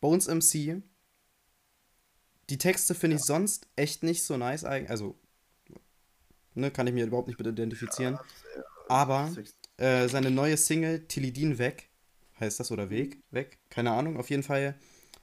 [0.00, 0.80] Bones MC.
[2.48, 4.64] Die Texte finde ich sonst echt nicht so nice.
[4.64, 5.18] Also,
[6.54, 8.18] ne, kann ich mir überhaupt nicht mit identifizieren.
[8.88, 9.32] Aber
[9.78, 11.90] äh, seine neue Single Tilidin weg,
[12.40, 14.74] heißt das, oder Weg, weg, keine Ahnung, auf jeden Fall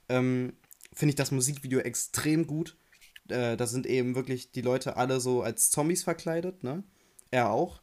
[0.08, 0.54] ähm,
[0.92, 2.76] finde ich das Musikvideo extrem gut.
[3.28, 6.82] Äh, da sind eben wirklich die Leute alle so als Zombies verkleidet, ne?
[7.30, 7.80] Er auch.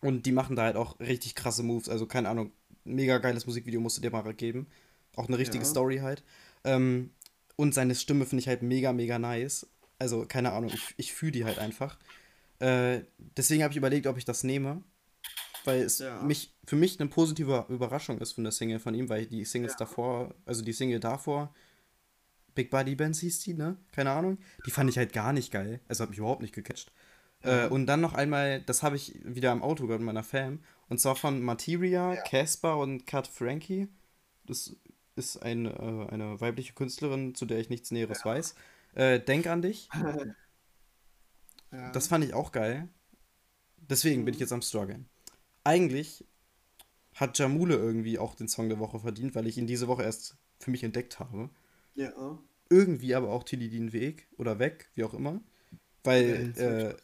[0.00, 2.52] Und die machen da halt auch richtig krasse Moves, also keine Ahnung,
[2.84, 4.68] mega geiles Musikvideo musst du dir mal geben.
[5.16, 5.70] Auch eine richtige Ja.
[5.70, 6.22] Story halt.
[6.64, 7.10] Ähm,
[7.56, 9.66] und seine Stimme finde ich halt mega, mega nice.
[9.98, 11.98] Also, keine Ahnung, ich, ich fühle die halt einfach.
[12.60, 14.82] Äh, deswegen habe ich überlegt, ob ich das nehme.
[15.64, 16.22] Weil es Ja.
[16.22, 19.72] mich, für mich eine positive Überraschung ist von der Single von ihm, weil die Singles
[19.72, 19.78] Ja.
[19.80, 21.54] davor, also die Single davor,
[22.54, 23.76] Big Buddy Bands hieß die, ne?
[23.92, 24.38] Keine Ahnung.
[24.66, 25.80] Die fand ich halt gar nicht geil.
[25.88, 26.90] Also hat mich überhaupt nicht gecatcht.
[27.44, 27.66] Ja.
[27.66, 30.60] Äh, und dann noch einmal, das habe ich wieder im Auto gehört mit meiner Fam.
[30.88, 32.16] Und zwar von Materia.
[32.22, 33.88] Casper und Kat Frankie.
[34.44, 34.74] Das
[35.14, 38.54] ist ein, äh, eine weibliche Künstlerin, zu der ich nichts Näheres weiß.
[38.94, 39.88] Äh, Denk an dich.
[41.72, 41.90] ja.
[41.92, 42.88] Das fand ich auch geil.
[43.76, 45.08] Deswegen bin ich jetzt am struggeln.
[45.64, 46.24] Eigentlich
[47.14, 50.36] hat Jamule irgendwie auch den Song der Woche verdient, weil ich ihn diese Woche erst
[50.60, 51.50] für mich entdeckt habe.
[51.94, 52.12] ja.
[52.70, 55.40] Irgendwie aber auch Tilidin Weg oder Weg, wie auch immer.
[56.04, 56.96] Weil, Ja, äh,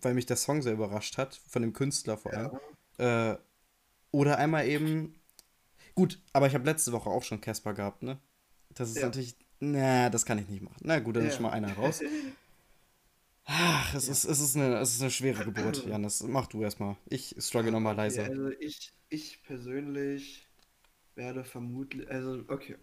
[0.00, 2.58] weil mich der Song sehr überrascht hat, von dem Künstler vor allem.
[2.98, 3.36] Äh,
[4.12, 5.16] oder einmal eben.
[5.96, 8.18] Gut, aber ich habe letzte Woche auch schon Casper gehabt, ne?
[8.70, 9.06] Das ist Ja.
[9.06, 9.34] natürlich.
[9.58, 10.76] Na, das kann ich nicht machen.
[10.82, 11.36] Na gut, dann ist Ja.
[11.38, 12.00] schon mal einer raus.
[13.50, 16.22] Ach, es, ist, es, ist eine, es ist eine schwere Geburt, Janis.
[16.22, 16.96] Mach du erstmal.
[17.06, 18.30] Ich struggle nochmal Okay, leiser.
[18.30, 20.48] also ich, ich persönlich
[21.16, 22.78] werde vermutlich, also okay,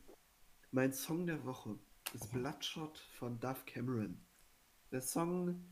[0.72, 1.80] mein Song der Woche
[2.14, 4.26] ist Bloodshot von Duff Cameron.
[4.92, 5.66] Der Song,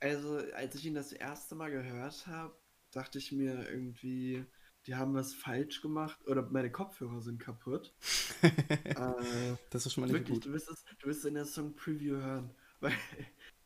[0.00, 2.56] also als ich ihn das erste Mal gehört habe,
[2.92, 4.44] dachte ich mir irgendwie,
[4.86, 7.94] die haben was falsch gemacht oder meine Kopfhörer sind kaputt.
[8.42, 10.46] äh, Das ist schon mal nicht Wirklich, gut.
[10.46, 12.92] du wirst es, du wirst es in der Song Preview hören, weil,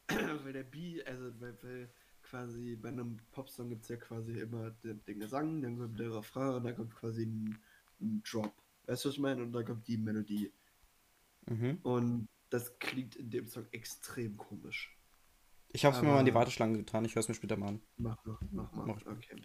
[0.45, 1.91] weil der Beat, also weil, weil
[2.23, 6.15] quasi bei einem Popsong gibt es ja quasi immer den, den Gesang, dann kommt der
[6.15, 7.59] Refrain und dann kommt quasi ein,
[8.01, 8.53] ein Drop.
[8.87, 9.43] Weißt du, was ich meine?
[9.43, 10.53] Und dann kommt die Melodie.
[11.47, 11.79] Mhm.
[11.83, 14.97] Und das klingt in dem Song extrem komisch.
[15.69, 17.05] Ich hab's mir mal in die Warteschlange getan.
[17.05, 17.81] Ich höre es mir später mal an.
[17.97, 18.87] Mach mal, mach mal.
[18.87, 19.07] Mach.
[19.07, 19.43] Okay.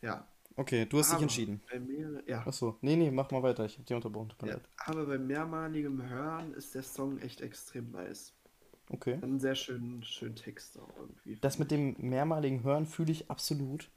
[0.00, 0.26] Ja.
[0.56, 1.62] Okay, du hast dich aber entschieden.
[1.70, 3.66] Bei mir, ja, Achso, nee, nee, mach mal weiter.
[3.66, 4.32] Ich hab dich unterbrochen.
[4.44, 4.58] Ja.
[4.78, 8.34] Aber bei mehrmaligem Hören ist der Song echt extrem nice.
[8.92, 9.18] Okay.
[9.22, 11.36] Einen sehr schönen, schönen Text auch irgendwie.
[11.40, 13.88] Das mit dem mehrmaligen Hören fühle ich absolut.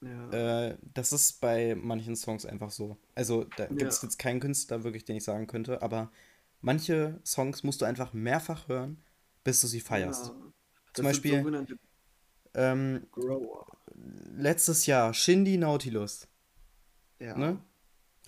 [0.00, 0.30] Ja.
[0.70, 2.96] Äh, das ist bei manchen Songs einfach so.
[3.14, 4.08] Also, da gibt es Ja.
[4.08, 6.10] jetzt keinen Künstler wirklich, den ich sagen könnte, aber
[6.60, 9.02] manche Songs musst du einfach mehrfach hören,
[9.44, 10.26] bis du sie feierst.
[10.26, 10.34] Ja.
[10.94, 11.66] Zum Beispiel-
[12.54, 13.06] Ähm,
[14.36, 16.26] letztes Jahr, Shindy Nautilus,
[17.18, 17.36] Ja.
[17.36, 17.58] ne?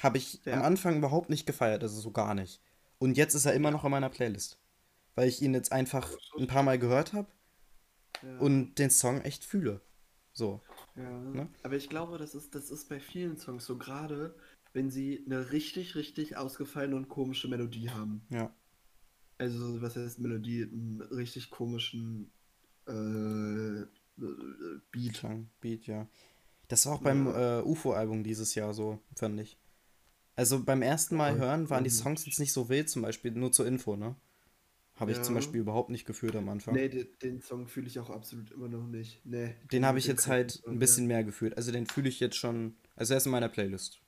[0.01, 2.61] Habe ich am Anfang überhaupt nicht gefeiert, also so gar nicht.
[2.99, 4.59] Und jetzt ist er immer noch in meiner Playlist.
[5.15, 7.29] Weil ich ihn jetzt einfach ein paar Mal gehört habe
[8.23, 8.39] ja.
[8.39, 9.81] und den Song echt fühle.
[10.33, 10.61] So.
[10.97, 11.11] ja.
[11.21, 11.49] ne?
[11.63, 14.35] Aber ich glaube, das ist, das ist bei vielen Songs so, gerade
[14.73, 18.27] wenn sie eine richtig, richtig ausgefallene und komische Melodie haben.
[18.31, 18.53] Ja.
[19.39, 20.65] Also, was heißt Melodie?
[20.65, 22.33] Einen richtig komischen
[22.87, 23.87] äh,
[24.91, 25.15] Beat.
[25.15, 26.09] Klang, Beat, ja.
[26.69, 29.59] Das war auch beim äh, UFO-Album dieses Jahr so, fand ich.
[30.37, 33.31] Also beim ersten Mal hören waren die und- Songs jetzt nicht so wild, zum Beispiel
[33.31, 34.17] nur zur Info, ne?
[34.97, 35.41] Habe ich zum Ja.
[35.41, 36.75] Beispiel überhaupt nicht gefühlt am Anfang.
[36.75, 39.21] Nee, den, den Song fühle ich auch absolut immer noch nicht.
[39.27, 39.55] Nee.
[39.73, 41.57] Den habe ich den jetzt halt ein bisschen mehr gefühlt.
[41.57, 42.77] Also den fühle ich jetzt schon.
[42.95, 44.01] Also er ist in meiner Playlist.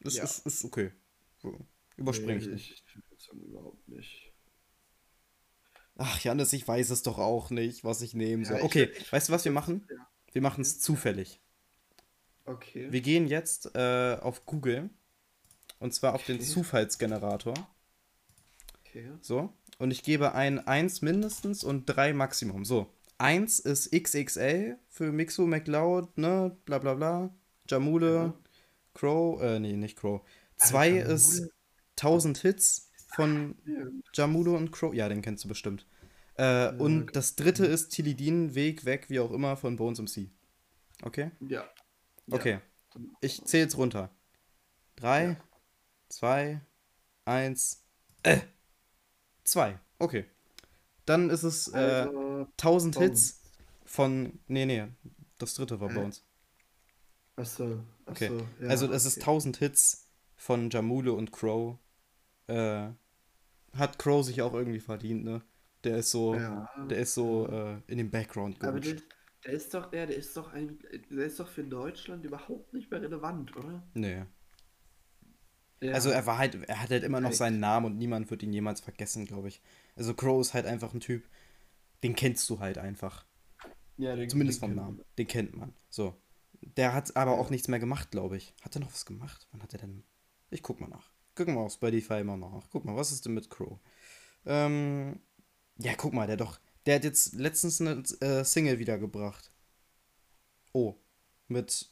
[0.00, 0.24] Das Ja.
[0.24, 0.90] ist, ist okay.
[1.38, 1.58] So,
[1.98, 2.72] Überspringe ich nee, nicht.
[2.72, 4.32] Ich fühle den Song überhaupt nicht.
[5.96, 8.58] Ach, Janis, ich weiß es doch auch nicht, was ich nehmen Ja, soll.
[8.58, 9.86] ich- Okay, ich- weißt du, was wir machen?
[9.90, 10.08] Ja.
[10.32, 11.40] Wir machen es zufällig.
[12.46, 12.90] Okay.
[12.90, 14.88] Wir gehen jetzt äh, auf Google.
[15.78, 16.44] Und zwar auf den Okay.
[16.46, 17.54] Zufallsgenerator.
[18.80, 19.10] okay.
[19.20, 19.52] So.
[19.82, 22.64] Und ich gebe ein 1 mindestens und 3 Maximum.
[22.64, 22.86] So.
[23.18, 27.34] 1 ist XXL für Mixo, McLeod, ne, bla bla bla.
[27.68, 28.34] Jamule, Ja.
[28.94, 30.20] Crow, äh, nee, nicht Crow.
[30.58, 31.14] 2 Jamule?
[31.14, 31.50] ist
[31.96, 33.86] 1000 Hits von Ja.
[34.14, 34.94] Jamule und Crow.
[34.94, 35.84] Ja, den kennst du bestimmt.
[36.36, 37.12] Äh, und okay.
[37.14, 40.30] das dritte ist Tilidin, Weg, Weg, wie auch immer, von Bones MC.
[41.02, 41.32] Okay?
[41.40, 41.64] Ja.
[42.30, 42.60] Okay.
[43.20, 44.10] Ich zähle jetzt runter.
[44.94, 45.36] Drei, Ja.
[46.08, 46.60] zwei,
[47.24, 47.82] eins,
[48.22, 48.38] äh,
[49.44, 49.78] zwei.
[49.98, 50.24] Okay.
[51.06, 53.02] Dann ist es äh, Also, 1000 Boom.
[53.04, 53.40] Hits
[53.84, 54.38] von.
[54.48, 54.86] Nee, nee.
[55.38, 56.04] Das dritte war bei Hä?
[56.04, 56.24] uns.
[57.36, 58.26] achso, Okay.
[58.26, 58.46] achso.
[58.60, 59.22] Ja, also, es ist okay.
[59.22, 61.78] 1000 Hits von Jamule und Crow.
[62.48, 62.90] Äh,
[63.74, 65.42] hat Crow sich auch irgendwie verdient, ne?
[65.84, 66.34] Der ist so.
[66.34, 66.68] Ja.
[66.88, 69.04] Der ist so äh, in den Background Aber der, gerutscht.
[69.44, 70.78] der ist doch, der, der ist doch ein,
[71.10, 73.82] der ist doch für Deutschland überhaupt nicht mehr relevant, oder?
[73.94, 74.24] Nee.
[75.82, 75.92] Ja.
[75.94, 78.52] Also er war halt, er hat halt immer noch seinen Namen und niemand wird ihn
[78.52, 79.60] jemals vergessen, glaube ich.
[79.96, 81.28] Also Crow ist halt einfach ein Typ,
[82.02, 83.26] den kennst du halt einfach.
[83.96, 84.96] ja, den, Zumindest den vom Namen.
[84.98, 85.06] man.
[85.18, 85.74] Den kennt man.
[85.90, 86.16] So.
[86.76, 88.54] Der hat aber auch nichts mehr gemacht, glaube ich.
[88.62, 89.48] Hat er noch was gemacht?
[89.50, 90.04] Wann hat er denn?
[90.50, 91.10] Ich guck mal nach.
[91.34, 92.68] Gucken wir auf Spotify mal nach.
[92.70, 93.80] Guck mal, was ist denn mit Crow?
[94.46, 95.20] Ähm,
[95.78, 96.60] ja, guck mal, der doch.
[96.86, 99.50] Der hat jetzt letztens eine äh, Single wiedergebracht.
[100.72, 100.94] Oh.
[101.48, 101.90] Mit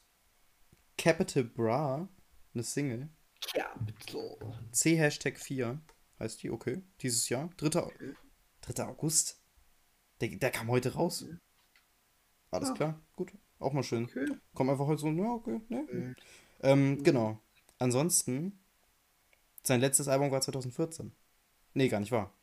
[0.96, 2.08] Capital Bra.
[2.54, 3.08] Eine Single.
[3.40, 4.36] Capital.
[4.72, 5.80] C Hashtag 4
[6.18, 6.82] heißt die, okay.
[7.00, 7.48] Dieses Jahr.
[7.56, 7.80] 3.
[7.80, 8.14] Au- Okay.
[8.62, 8.84] 3.
[8.84, 9.40] August.
[10.20, 11.24] Der, der kam heute raus.
[12.50, 12.74] Alles Ja.
[12.74, 13.32] klar, gut.
[13.58, 14.04] Auch mal schön.
[14.04, 14.26] Okay.
[14.54, 15.82] Komm einfach heute so, ja, okay, ne?
[15.84, 16.14] Okay.
[16.60, 17.40] Ähm, genau.
[17.78, 18.58] Ansonsten,
[19.62, 21.12] sein letztes Album war 2014.
[21.74, 22.34] Nee, gar nicht wahr.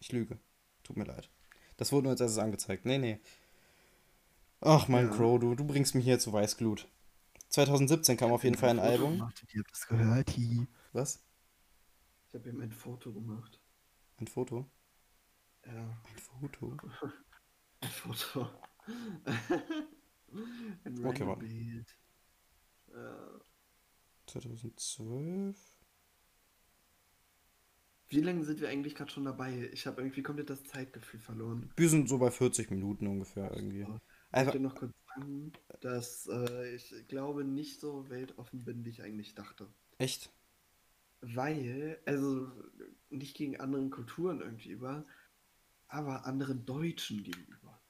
[0.00, 0.38] Ich lüge.
[0.82, 1.30] Tut mir leid.
[1.76, 2.84] Das wurde nur als erstes angezeigt.
[2.84, 3.20] Nee, nee.
[4.60, 5.12] Ach, mein Ja.
[5.16, 6.88] Crow, du, du bringst mich hier zu Weißglut.
[7.54, 9.12] 2017 kam auf jeden Fall ein Foto Album.
[9.18, 10.66] Gemacht, ihr habt das gehört, die.
[10.92, 11.24] Was?
[12.28, 13.60] Ich habe ihm ein Foto gemacht.
[14.16, 14.68] Ein Foto?
[15.66, 16.76] Ja, Ein Foto?
[17.80, 18.48] ein Foto.
[20.84, 21.46] ein Okay, warte.
[21.46, 21.96] Bild.
[22.92, 23.40] Ja.
[24.26, 25.56] 2012?
[28.08, 29.70] Wie lange sind wir eigentlich gerade schon dabei?
[29.72, 31.70] Ich habe irgendwie komplett das Zeitgefühl verloren.
[31.76, 33.82] Wir sind so bei 40 Minuten ungefähr irgendwie.
[33.82, 33.88] Ich
[34.30, 39.02] Also, möchte noch kurz sagen, dass äh, ich glaube nicht so weltoffen bin, wie ich
[39.02, 39.68] eigentlich dachte.
[39.98, 40.30] echt?
[41.20, 42.50] Weil, also
[43.08, 45.06] nicht gegen anderen Kulturen irgendwie über,
[45.88, 47.80] aber anderen Deutschen gegenüber.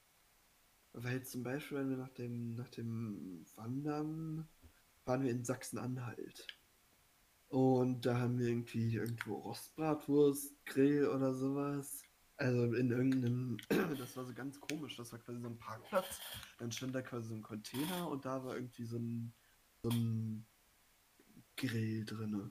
[0.92, 4.46] Weil zum Beispiel, wenn wir nach dem, nach dem Wandern
[5.04, 6.46] waren wir in Sachsen-Anhalt.
[7.48, 12.03] Und da haben wir irgendwie irgendwo Rostbratwurst, Grill oder sowas.
[12.36, 13.56] Also in irgendeinem,
[13.98, 16.20] das war so ganz komisch, das war quasi so ein Parkplatz.
[16.58, 19.32] Dann stand da quasi so ein Container und da war irgendwie so ein,
[19.82, 20.46] so ein
[21.56, 22.50] Grill drinne.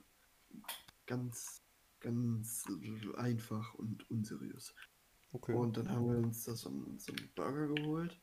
[1.06, 1.62] Ganz,
[2.00, 2.64] ganz
[3.16, 4.74] einfach und unseriös.
[5.32, 5.52] Okay.
[5.52, 8.18] Und dann haben wir uns da so einen, so einen Burger geholt.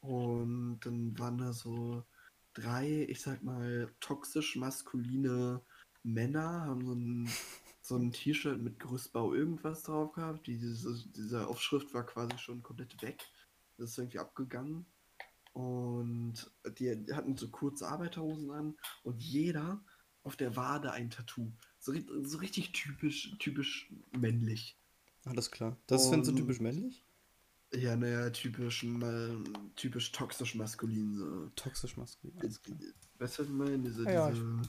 [0.00, 2.04] Und dann waren da so
[2.52, 5.62] drei, ich sag mal, toxisch maskuline
[6.02, 7.28] Männer, haben so ein,
[7.84, 10.46] so ein T-Shirt mit Gerüstbau irgendwas drauf gehabt.
[10.46, 13.22] Diese, diese Aufschrift war quasi schon komplett weg.
[13.76, 14.86] Das ist irgendwie abgegangen.
[15.52, 19.84] Und die hatten so kurze Arbeiterhosen an und jeder
[20.22, 21.52] auf der Wade ein Tattoo.
[21.78, 24.78] So, so richtig typisch, typisch männlich.
[25.26, 25.76] Alles klar.
[25.86, 27.04] Das findest du Und- typisch männlich?
[27.74, 29.36] Ja, naja, typisch, mal,
[29.76, 31.16] typisch toxisch maskulin.
[31.18, 31.50] So.
[31.56, 32.38] Toxisch maskulin.
[32.38, 32.52] Klar.
[33.18, 33.78] Weißt du, was ich meine?
[33.80, 34.62] Diese, Ja, diese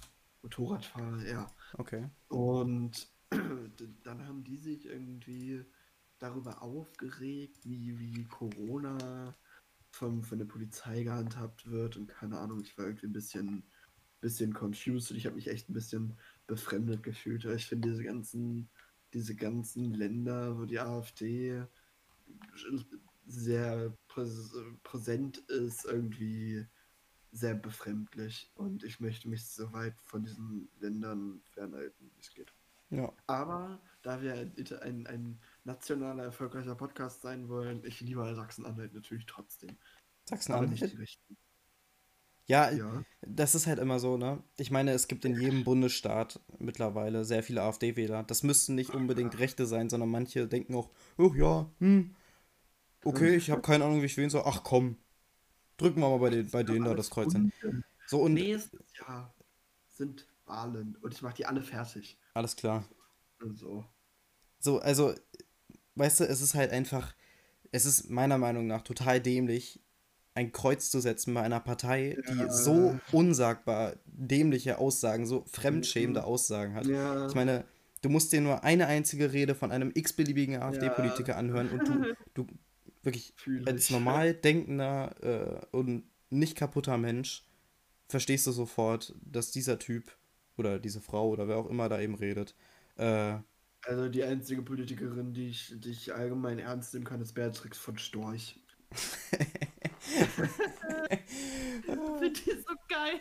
[0.45, 1.51] Motorradfahrer, ja.
[1.73, 2.07] Okay.
[2.29, 3.07] Und
[4.03, 5.65] dann haben die sich irgendwie
[6.19, 9.35] darüber aufgeregt, wie, wie Corona
[9.89, 13.63] vom, von der Polizei gehandhabt wird und keine Ahnung, ich war irgendwie ein bisschen,
[14.21, 16.17] bisschen confused und ich habe mich echt ein bisschen
[16.47, 17.43] befremdet gefühlt.
[17.45, 18.69] Ich finde diese ganzen,
[19.13, 21.63] diese ganzen Länder, wo die AfD
[23.25, 26.67] sehr präs präsent ist, irgendwie
[27.35, 32.53] sehr befremdlich und ich möchte mich so weit von diesen Ländern fernhalten, wie es geht.
[32.89, 33.11] Ja.
[33.27, 34.33] Aber da wir
[34.81, 39.75] ein, ein, nationaler, erfolgreicher Podcast sein wollen, ich liebe Sachsen-Anhalt natürlich trotzdem.
[40.25, 40.97] Sachsen-Anhalt?
[42.47, 43.03] Ja, Ja.
[43.21, 44.41] das ist halt immer so, ne?
[44.57, 48.23] Ich meine, es gibt in jedem Bundesstaat mittlerweile sehr viele AfD-Wähler.
[48.23, 52.15] Das müssten nicht unbedingt Rechte sein, sondern manche denken auch, oh ja, hm,
[53.03, 54.43] okay, ich habe keine Ahnung, wie ich wählen soll.
[54.45, 54.97] Ach komm,
[55.77, 57.51] drücken wir mal bei, den, bei denen da das Kreuz hin.
[58.07, 59.33] So und Nächstes Jahr
[59.87, 62.17] sind Wahlen und ich mache die alle fertig.
[62.33, 62.85] alles klar.
[63.55, 63.85] So.
[64.59, 65.13] So, also,
[65.95, 67.13] weißt du, es ist halt einfach,
[67.71, 69.81] es ist meiner Meinung nach total dämlich,
[70.33, 72.49] ein Kreuz zu setzen bei einer Partei, die Ja.
[72.49, 76.25] so unsagbar dämliche Aussagen, so fremdschämende Mhm.
[76.25, 76.85] Aussagen hat.
[76.87, 77.27] Ja.
[77.27, 77.65] Ich meine,
[78.01, 81.37] du musst dir nur eine einzige Rede von einem x-beliebigen AfD-Politiker Ja.
[81.37, 82.47] anhören und du, du
[83.05, 83.91] wirklich Fühl als ich.
[83.91, 85.15] normal denkender
[85.71, 87.45] äh, und nicht kaputter Mensch
[88.07, 90.17] verstehst du sofort, dass dieser Typ
[90.57, 92.55] oder diese Frau oder wer auch immer da eben redet,
[92.97, 93.37] äh,
[93.87, 97.97] Also die einzige Politikerin, die ich, die ich allgemein ernst nehmen kann, ist Beatrix von
[97.97, 98.59] Storch.
[102.19, 103.19] Finde ich so geil.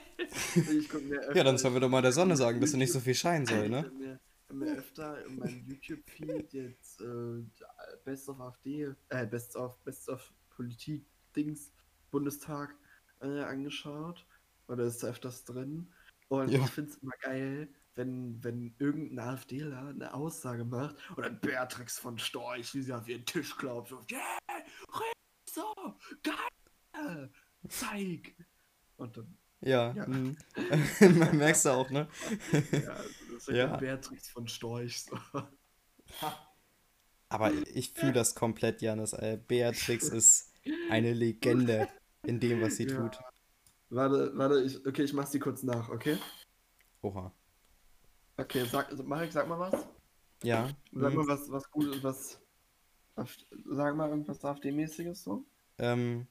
[0.55, 3.01] Ich öfter, Ja, dann sollen wir doch mal der Sonne sagen, dass sie nicht so
[3.01, 3.91] viel scheinen soll, Ich ne?
[3.99, 4.21] mir,
[4.53, 7.43] mir öfter in meinem YouTube-Feed jetzt äh,
[8.05, 11.73] Best of AfD, äh, Best of, Best of Politik, Dings,
[12.11, 12.75] Bundestag
[13.21, 14.27] äh, angeschaut.
[14.69, 15.93] Oder ist da öfters drin.
[16.29, 16.61] Und Ja.
[16.61, 22.19] ich finde es immer geil, wenn, wenn irgendein AfDler eine Aussage macht oder Beatrix von
[22.19, 24.39] Storch, wie sie auf ihren Tisch glaubt, so, yeah,
[25.49, 25.73] so,
[26.23, 27.31] geil,
[27.69, 28.35] zeig.
[28.97, 30.07] Und dann, Ja, Ja.
[30.09, 30.37] mhm.
[31.19, 32.09] man merkst du auch, ne?
[32.73, 32.97] ja,
[33.33, 33.77] das ist ja.
[33.77, 35.03] Beatrix von Storch.
[35.05, 35.17] So.
[37.29, 39.13] Aber ich fühle das komplett, Janis.
[39.13, 39.37] Ey.
[39.37, 40.53] Beatrix ist
[40.91, 41.89] eine Legende
[42.23, 42.97] in dem, was sie Ja.
[42.97, 43.19] tut.
[43.91, 46.19] Warte, warte, ich, okay, ich mach's dir kurz nach, okay?
[47.03, 47.33] Oha.
[48.37, 49.87] Okay, sag, Marek, sag mal was.
[50.43, 50.69] Ja.
[50.93, 51.19] Sag mhm.
[51.19, 52.41] mal was, was Gutes, was.
[53.71, 55.45] Sag mal irgendwas AfD-mäßiges so.
[55.79, 56.27] Ähm,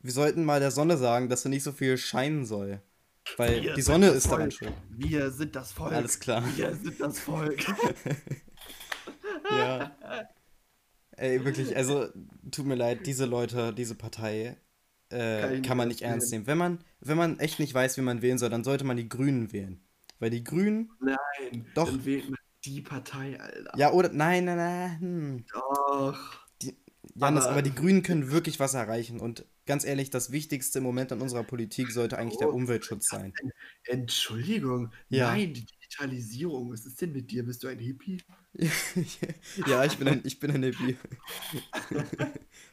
[0.00, 2.82] wir sollten mal der Sonne sagen, dass sie nicht so viel scheinen soll.
[3.36, 4.52] Weil Wir die Sonne ist daran Volk.
[4.52, 4.74] schuld.
[4.90, 5.92] Wir sind das Volk.
[5.92, 6.42] Alles klar.
[6.56, 7.64] Wir sind das Volk.
[9.58, 9.96] Ja.
[11.16, 12.08] Ey, wirklich, also
[12.50, 14.56] tut mir leid, diese Leute, diese Partei
[15.10, 16.40] Kann äh, kann man nicht nicht ernst wählen.
[16.42, 16.46] nehmen.
[16.48, 19.08] Wenn man, wenn man echt nicht weiß, wie man wählen soll, dann sollte man die
[19.08, 19.80] Grünen wählen.
[20.18, 21.86] Weil die Grünen, Nein, Doch.
[21.86, 23.72] dann wählt man die Partei, Alter.
[23.76, 25.44] ja, oder, nein, nein, nein, hm.
[25.52, 26.40] Doch.
[27.16, 29.20] Janis, Aber- aber die Grünen können wirklich was erreichen.
[29.20, 33.08] Und ganz ehrlich, das Wichtigste im Moment an unserer Politik sollte eigentlich der Oh, Umweltschutz
[33.08, 33.32] sein.
[33.84, 34.90] Entschuldigung.
[35.10, 35.28] Ja.
[35.28, 36.72] Nein, die Digitalisierung.
[36.72, 37.44] Was ist denn mit dir?
[37.44, 38.22] Bist du ein Hippie?
[39.66, 40.96] ja, ich bin ein, ich bin ein Hippie.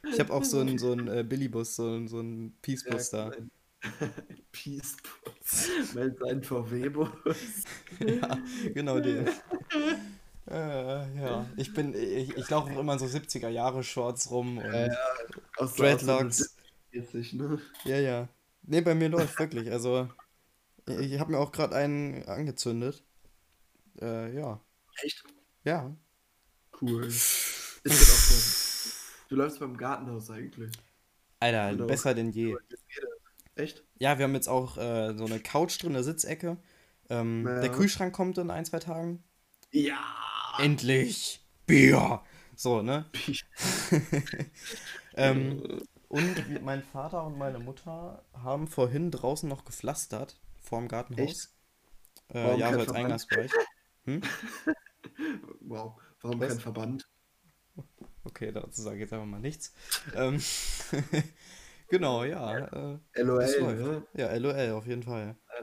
[0.04, 3.28] Ich habe auch so einen so einen, äh, Billybus, so einen so einen Peacebus da.
[3.30, 3.50] Ein
[4.52, 5.94] Peace-Bus.
[5.94, 7.08] Mit seinem VW-Bus.
[8.00, 8.38] Ja,
[8.74, 9.28] genau den.
[10.50, 14.58] Äh, ja, ich bin, ich, ich laufe auch immer in so 70er Jahre Shorts rum
[14.58, 14.88] und Ja,
[15.56, 16.56] Aus Dreadlocks.
[16.92, 17.60] Mäßig, ne?
[17.84, 18.28] Ja, ja.
[18.62, 19.70] Nee, bei mir läuft wirklich.
[19.70, 20.08] Also,
[20.86, 23.04] ich habe mir auch gerade einen angezündet.
[24.00, 24.60] Äh, ja.
[25.02, 25.24] Echt
[25.64, 25.94] Ja.
[26.80, 27.04] cool.
[27.06, 28.90] Ist das auch so.
[29.28, 30.72] Du läufst beim Gartenhaus eigentlich.
[31.40, 31.86] Alter, Genau.
[31.86, 32.54] besser denn je.
[33.54, 33.84] Echt?
[33.98, 36.56] Ja, wir haben jetzt auch äh, so eine Couch drin, eine Sitzecke.
[37.10, 37.60] Ähm, Ja.
[37.60, 39.22] Der Kühlschrank kommt in ein, zwei Tagen.
[39.70, 39.98] Ja.
[40.58, 41.44] Endlich!
[41.66, 42.22] Bier!
[42.56, 43.06] So, ne?
[45.16, 51.24] ähm, und mein Vater und meine Mutter haben vorhin draußen noch gepflastert, vorm Gartenhaus.
[51.24, 51.48] Echt?
[52.34, 53.52] Äh, ja, so als Verband?
[54.06, 54.30] Eingangsbereich.
[55.60, 56.00] Wow.
[56.20, 56.48] Warum Was?
[56.48, 57.08] kein Verband?
[58.24, 59.74] Okay, dazu sage ich jetzt einfach mal nichts.
[60.14, 60.40] ähm,
[61.88, 62.58] genau, ja.
[63.14, 63.60] Äh, LOL, läuft.
[63.60, 64.06] ne?
[64.14, 65.36] Ja, LOL auf jeden Fall.
[65.48, 65.62] Äh,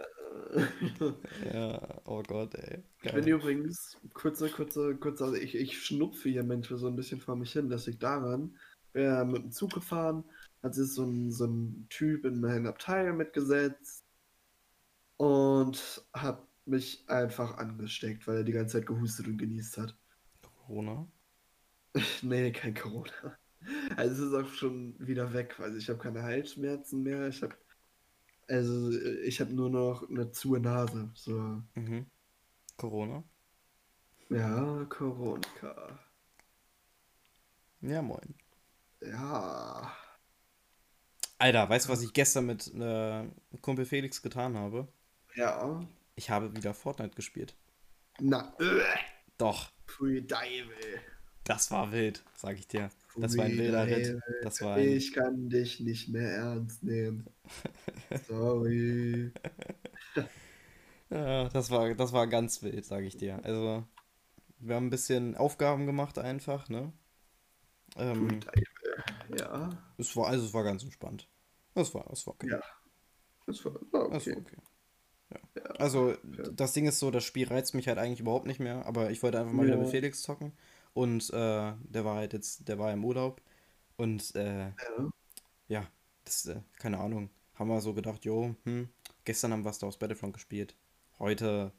[1.54, 2.84] Ja, oh Gott, ey.
[3.04, 3.34] Ich bin Geil.
[3.36, 7.54] übrigens, kurze, kurze, kurze, also ich, ich schnupfe hier manchmal so ein bisschen vor mich
[7.54, 7.70] hin.
[7.70, 8.58] Das liegt daran,
[8.94, 10.24] wir mit dem Zug gefahren,
[10.64, 14.04] hat sich so ein, so ein Typ in mein Abteil mitgesetzt
[15.18, 19.98] und hat mich einfach angesteckt, weil er die ganze Zeit gehustet und genießt hat.
[20.68, 21.08] Corona?
[22.22, 23.38] Nee, kein Corona.
[23.98, 27.28] Also es ist auch schon wieder weg, also ich habe keine Halsschmerzen mehr.
[27.28, 27.56] Ich habe
[28.50, 28.92] also
[29.24, 31.12] ich habe nur noch eine zu Nase.
[31.16, 32.06] So, Mhm.
[32.78, 33.24] Corona?
[34.30, 36.00] ja, Corona.
[37.82, 38.36] Ja, moin.
[39.02, 39.92] Ja.
[41.38, 43.28] Alter, weißt du, was ich gestern mit äh,
[43.62, 44.88] Kumpel Felix getan habe?
[45.36, 45.82] Ja.
[46.20, 47.56] Ich habe wieder Fortnite gespielt.
[48.20, 48.84] Na, äh,
[49.38, 50.76] Doch, Pfui Deibel.
[51.46, 52.90] das war wild, sag ich dir.
[53.16, 54.08] Das war ein wilder Ritt.
[54.08, 54.22] Deibel.
[54.44, 57.26] Das war ein, Ich kann dich nicht mehr ernst nehmen.
[58.28, 59.32] Sorry.
[61.10, 63.40] ja, das war, das war ganz wild, sag ich dir.
[63.46, 63.88] Also,
[64.60, 66.92] wir haben ein bisschen Aufgaben gemacht einfach, ne?
[67.96, 68.42] Ähm.
[69.38, 69.70] Ja.
[69.98, 71.30] es war, also es war ganz entspannt.
[71.76, 72.50] Das war, das war okay.
[72.50, 72.62] Ja.
[73.46, 74.58] Das war, war Das war okay.
[75.32, 75.62] Ja.
[75.78, 76.16] Also,
[76.54, 79.22] das Ding ist so, das Spiel reizt mich halt eigentlich überhaupt nicht mehr, aber ich
[79.24, 80.54] wollte einfach mal wieder mit Felix zocken.
[80.94, 83.42] Und äh, der war halt jetzt, der war im Urlaub.
[83.96, 84.72] Und äh,
[85.68, 85.86] Ja.
[86.26, 88.90] das, äh, keine Ahnung, haben wir so gedacht, jo, hm,
[89.26, 90.76] gestern haben wir Star Wars Battlefront gespielt.
[91.20, 91.72] Heute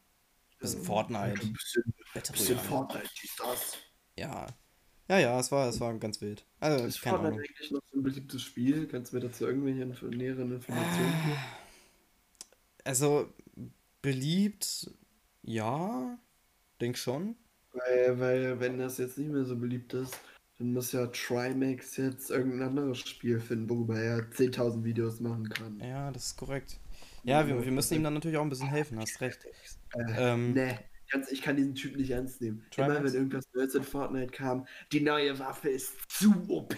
[0.58, 1.40] bisschen Fortnite.
[1.42, 2.58] Ein bisschen, Battle bisschen.
[2.58, 3.78] Fortnite, dies, das.
[4.18, 4.46] Ja.
[5.08, 6.44] Ja, ja, es war, es war ganz wild.
[6.60, 7.46] Also, Ist keine Fortnite Ahnung.
[7.48, 8.86] eigentlich noch so ein beliebtes Spiel?
[8.86, 11.38] Kannst du mir dazu irgendwelche näheren Informationen geben?
[12.84, 13.28] Also,
[14.02, 14.90] beliebt,
[15.42, 16.18] ja,
[16.80, 17.36] denk schon.
[17.72, 20.18] Weil, weil, wenn das jetzt nicht mehr so beliebt ist,
[20.58, 25.80] dann muss ja Trimax jetzt irgendein anderes Spiel finden, worüber er 10.000 Videos machen kann.
[25.80, 26.78] Ja, das ist korrekt.
[27.22, 29.44] Ja, wir, wir müssen ihm dann natürlich auch ein bisschen helfen, hast recht.
[29.94, 30.78] Äh, Ähm, nee,
[31.10, 32.64] ganz, ich kann diesen Typ nicht ernst nehmen.
[32.70, 32.96] Trimax?
[32.96, 36.76] Immer wenn irgendwas Neues in Fortnite kam, die neue Waffe ist zu OP.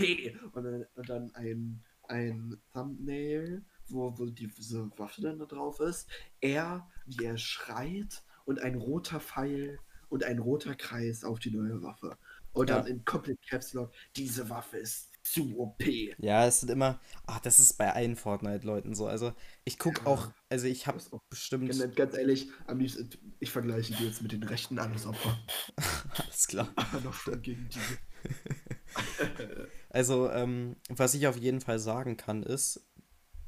[0.52, 3.62] Und dann, und dann ein, ein Thumbnail,
[3.92, 6.08] wo, wo diese Waffe dann da drauf ist.
[6.40, 9.78] Er, wie er schreit und ein roter Pfeil
[10.08, 12.16] und ein roter Kreis auf die neue Waffe.
[12.52, 12.78] Und Ja.
[12.78, 15.82] dann in komplett Caps Lock, diese Waffe ist zu OP.
[16.18, 17.00] Ja, es sind immer.
[17.26, 19.06] Ach, das ist bei allen Fortnite-Leuten so.
[19.06, 19.32] Also,
[19.64, 20.32] ich gucke Ja, auch.
[20.50, 21.70] Also, ich habe bestimmt.
[21.70, 25.38] Ganz, ganz ehrlich, am liebsten, ich vergleiche die jetzt mit den rechten Landesopfern.
[26.18, 26.68] Alles klar.
[26.76, 27.78] Aber noch schon gegen die.
[29.94, 32.86] Also, ähm, was ich auf jeden Fall sagen kann, ist,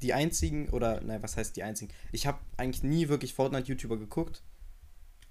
[0.01, 1.93] die einzigen, oder, nein, was heißt die einzigen?
[2.11, 4.43] Ich habe eigentlich nie wirklich Fortnite-YouTuber geguckt.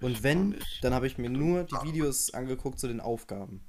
[0.01, 3.63] Und wenn, dann habe ich mir nur die Videos angeguckt zu den Aufgaben.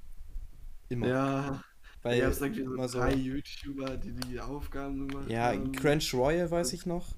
[0.88, 1.06] Immer.
[1.08, 1.64] Ja,
[2.02, 2.98] Weil es irgendwie immer so.
[2.98, 5.72] drei YouTuber, die die Aufgaben gemacht Ja, haben.
[5.72, 7.14] Crunch Royal weiß ich noch.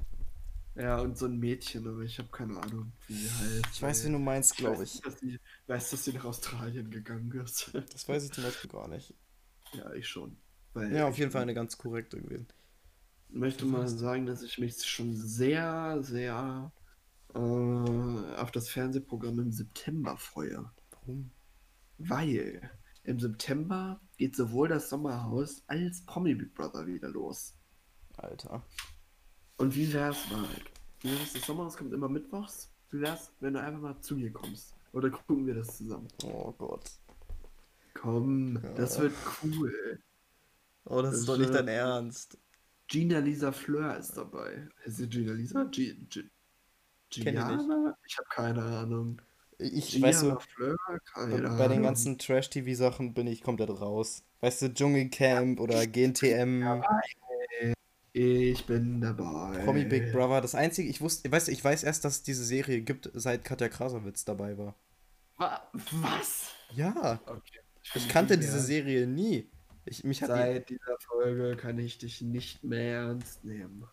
[0.75, 3.67] Ja, und so ein Mädchen, aber ich habe keine Ahnung, wie heißt.
[3.73, 5.01] Ich weiß, wen du meinst, Ich glaube weiß, ich.
[5.01, 7.73] Dass sie, weiß, dass sie nach Australien gegangen ist.
[7.93, 9.15] Das weiß ich zum Beispiel gar nicht.
[9.73, 10.37] ja, ich schon.
[10.73, 12.49] Weil Ja, auf jeden Fall eine ganz korrekte gewesen.
[13.31, 16.73] Möchte mal sagen, dass ich mich schon sehr, sehr
[17.35, 20.71] äh, auf das Fernsehprogramm im September freue.
[20.91, 21.31] Warum?
[21.99, 22.71] Weil
[23.05, 27.55] im September geht sowohl das Sommerhaus als Promi Big Brother wieder los.
[28.17, 28.65] Alter.
[29.57, 30.19] Und wie wär's?
[31.01, 32.73] Wie wär's, das Sommerhaus kommt immer mittwochs.
[32.91, 34.75] Wie wär's, wenn du einfach mal zu mir kommst?
[34.93, 36.09] Oder gucken wir das zusammen?
[36.25, 36.91] Oh Gott.
[37.95, 39.03] Komm, das Ja.
[39.03, 40.03] wird cool.
[40.85, 42.39] Oh, das Das ist doch nicht dein Ernst.
[42.89, 44.67] Gina Lisa Fleur ist dabei.
[44.85, 45.65] Ist sie Gina Lisa?
[45.65, 46.23] G G
[47.11, 47.43] Kenn ich?
[48.07, 49.21] Ich habe keine Ahnung.
[49.59, 50.77] Ich, Gianna weißt du, Fleur?
[50.87, 51.83] bei, Keine bei den Ahnung.
[51.83, 54.23] ganzen Trash-TV-Sachen bin ich komplett raus.
[54.41, 56.83] Weißt du, Dschungelcamp oder GNTM,
[58.13, 59.63] Ich bin dabei.
[59.65, 60.41] Promi Big Brother.
[60.41, 63.45] Das einzige, ich wusste, weißt du, ich weiß erst, dass es diese Serie gibt, seit
[63.45, 64.75] Katja Krasowitz dabei war.
[65.37, 65.71] Wa
[66.03, 66.53] was?
[66.75, 67.61] Ja, Okay.
[67.95, 68.61] ich kannte diese.
[68.61, 69.49] Serie nie.
[69.91, 73.87] Ich, mich hat die, Seit dieser Folge kann ich dich nicht mehr ernst nehmen.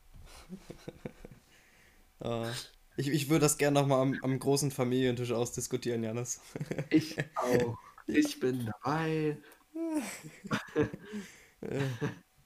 [2.20, 2.52] äh,
[2.98, 6.42] ich, ich würde das gerne nochmal am, am großen Familientisch ausdiskutieren, Janis.
[6.90, 7.78] Ich auch.
[8.08, 9.38] Ich bin dabei.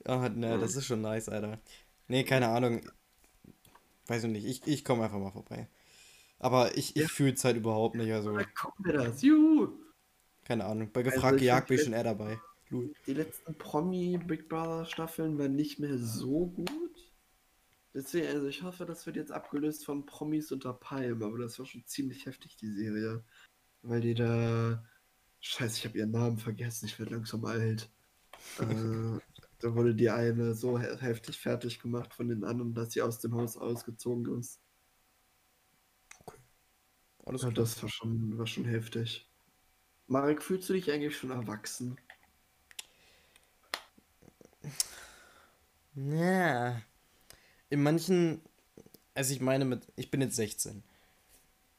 [0.05, 1.59] Ah, ne, das ist schon nice, Alter.
[2.07, 2.81] Nee, keine Ahnung.
[4.07, 4.45] Weiß ich nicht.
[4.45, 5.67] Ich, ich komme einfach mal vorbei.
[6.39, 7.07] Aber ich, ich Ja.
[7.07, 8.11] fühle es halt überhaupt nicht.
[8.13, 9.21] Also, Dann gucken wir das.
[9.21, 9.69] Juhu.
[10.45, 10.91] keine Ahnung.
[10.91, 12.39] Bei Also gefragt ich gejagt bin ich schon eher dabei.
[12.71, 17.11] Die letzten Promi Big Brother Staffeln waren nicht mehr so gut.
[17.93, 21.65] Deswegen, also ich hoffe, das wird jetzt abgelöst von Promis unter Palm, aber das war
[21.65, 23.23] schon ziemlich heftig, die Serie.
[23.81, 24.83] Weil die da.
[25.41, 27.89] Scheiße, ich habe ihren Namen vergessen, ich werde langsam alt.
[28.59, 29.19] äh,
[29.59, 33.19] da wurde die eine so he heftig fertig gemacht von den anderen, dass sie aus
[33.19, 34.61] dem Haus ausgezogen ist.
[37.25, 37.65] Alles Und klar.
[37.65, 39.29] das war schon, war schon heftig.
[40.07, 41.97] Marek, fühlst du dich eigentlich schon erwachsen?
[46.07, 46.81] Ja.
[47.69, 48.41] In manchen,
[49.13, 50.83] also ich meine mit, ich bin jetzt 16.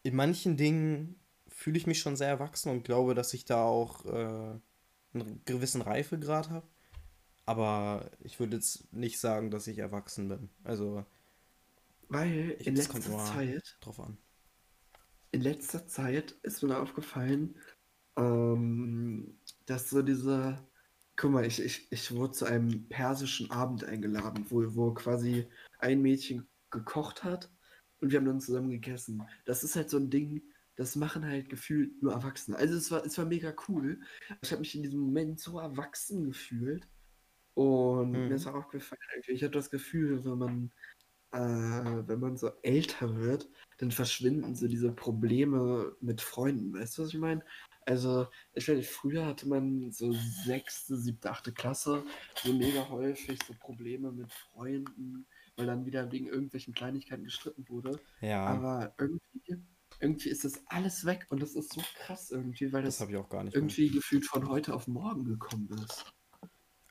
[0.03, 1.19] In manchen Dingen
[1.49, 4.61] fühle ich mich schon sehr erwachsen und glaube, dass ich da auch äh,
[5.15, 6.67] einen gewissen Reifegrad habe.
[7.47, 10.51] Aber ich würde jetzt nicht sagen, dass ich erwachsen bin.
[10.65, 11.05] Also
[12.09, 14.19] Weil in letzter Zeit drauf an.
[15.33, 17.57] in letzter Zeit ist mir aufgefallen,
[18.17, 20.59] ähm, dass so diese,
[21.21, 25.47] guck mal, ich, ich, ich wurde zu einem persischen Abend eingeladen, wo, wo quasi
[25.79, 27.53] ein Mädchen gekocht hat
[28.01, 29.23] und wir haben dann zusammen gegessen.
[29.45, 30.43] Das ist halt so ein Ding,
[30.77, 32.57] das machen halt gefühlt nur Erwachsene.
[32.57, 34.01] Also es war, es war mega cool.
[34.41, 36.89] Ich habe mich in diesem Moment so erwachsen gefühlt.
[37.53, 38.29] Und Mhm.
[38.29, 40.73] mir ist auch aufgefallen, irgendwie, ich habe das Gefühl, wenn man,
[41.33, 46.73] äh, wenn man so älter wird, dann verschwinden so diese Probleme mit Freunden.
[46.73, 47.45] Weißt du, was ich meine?
[47.91, 52.05] Also, ich weiß nicht, früher hatte man so sechste, siebte, achte Klasse
[52.41, 55.27] so mega häufig so Probleme mit Freunden,
[55.57, 57.99] weil dann wieder wegen irgendwelchen Kleinigkeiten gestritten wurde.
[58.21, 59.65] Ja, Aber irgendwie,
[59.99, 63.09] irgendwie ist das alles weg und das ist so krass irgendwie, weil das das
[63.43, 63.55] nicht.
[63.55, 63.63] mehr.
[63.63, 66.05] irgendwie gefühlt von heute auf morgen gekommen ist.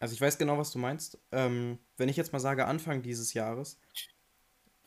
[0.01, 1.17] Also ich weiß genau, was du meinst.
[1.31, 3.79] Ähm, wenn ich jetzt mal sage Anfang dieses Jahres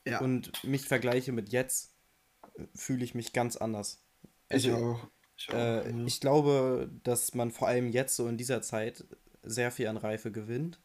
[0.04, 1.96] Ja, und mich vergleiche mit jetzt,
[2.56, 4.04] äh, fühle ich mich ganz anders.
[4.50, 4.68] Also.
[4.68, 5.10] Ich auch.
[5.50, 6.06] Äh, ja.
[6.06, 9.04] ich glaube, dass man vor allem jetzt so in dieser Zeit
[9.42, 10.80] sehr viel an Reife gewinnt.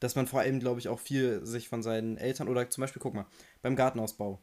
[0.00, 3.00] Dass man vor allem, glaube ich, auch viel sich von seinen Eltern oder zum Beispiel,
[3.00, 3.26] guck mal,
[3.62, 4.40] beim Gartenausbau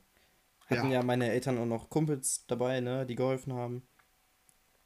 [0.68, 1.00] hatten Ja.
[1.00, 3.84] ja meine Eltern auch noch Kumpels dabei, ne, die geholfen haben.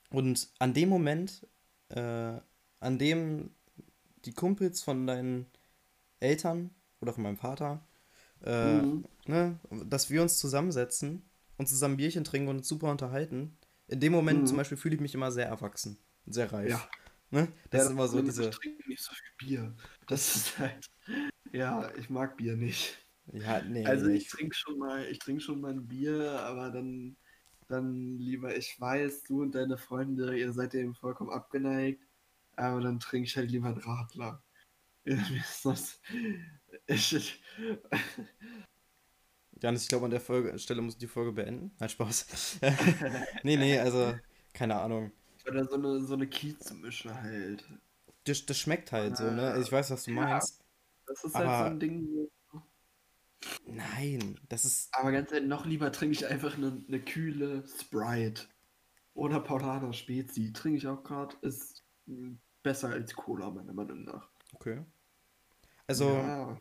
[0.09, 1.47] Und an dem Moment,
[1.89, 2.39] äh,
[2.79, 3.51] an dem
[4.25, 5.47] die Kumpels von deinen
[6.19, 6.71] Eltern
[7.01, 7.85] oder von meinem Vater,
[8.45, 9.05] äh, Mhm.
[9.27, 11.23] ne, dass wir uns zusammensetzen
[11.57, 13.57] und zusammen Bierchen trinken und uns super unterhalten.
[13.93, 14.47] In dem Moment Mhm.
[14.47, 16.69] zum Beispiel fühle ich mich immer sehr erwachsen sehr reif.
[16.71, 16.89] Ja.
[17.31, 17.47] Ne?
[17.69, 18.43] Das Ja, ist immer so diese.
[18.49, 19.75] Ich trinke nicht so viel Bier.
[20.07, 20.89] Das ist halt.
[21.51, 22.97] Ja, ich mag Bier nicht.
[23.31, 26.71] Ja, nee, Also nee, ich trinke schon mal, ich trinke schon mal ein Bier, aber
[26.71, 27.17] dann,
[27.67, 32.01] dann lieber, ich weiß, du und deine Freunde, ihr seid dem vollkommen abgeneigt,
[32.55, 34.43] aber dann trinke ich halt lieber einen Radler.
[36.87, 37.43] Ich, ich,
[39.63, 41.71] Janis, ich glaube, an der Folge, Stelle muss ich die Folge beenden.
[41.79, 42.59] Nein, Spaß.
[43.43, 44.19] nee, nee, also,
[44.53, 45.11] keine Ahnung.
[45.47, 47.63] oder so eine, so eine Kiezmische halt.
[48.25, 49.51] Das, das schmeckt halt so, ne?
[49.51, 50.15] Also ich weiß, was du Ja.
[50.21, 50.63] meinst.
[51.07, 52.31] Das ist halt so Aber ein Ding, wo-
[53.65, 54.93] nein, das ist.
[54.93, 58.43] aber ganz ehrlich, noch lieber trinke ich einfach eine, eine kühle Sprite.
[59.15, 60.53] Oder Paulaner Spezi.
[60.53, 61.35] Trinke ich auch gerade.
[61.43, 64.29] Ist mm, besser als Cola, meiner Meinung nach.
[64.55, 64.83] Okay.
[65.87, 66.57] Also, Ja,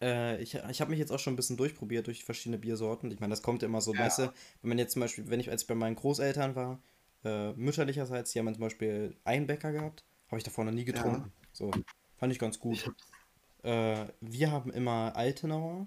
[0.00, 3.10] äh, ich, ich habe mich jetzt auch schon ein bisschen durchprobiert durch verschiedene Biersorten.
[3.10, 4.00] Ich meine, das kommt ja immer so, Ja.
[4.00, 4.32] weißt du,
[4.62, 6.82] wenn man jetzt zum Beispiel, wenn ich, als ich bei meinen Großeltern war,
[7.24, 11.32] äh, mütterlicherseits, die haben zum Beispiel einen Bäcker gehabt, habe ich davor noch nie getrunken.
[11.52, 11.70] So,
[12.16, 12.90] fand ich ganz gut.
[13.62, 15.86] Äh, wir haben immer Altenauer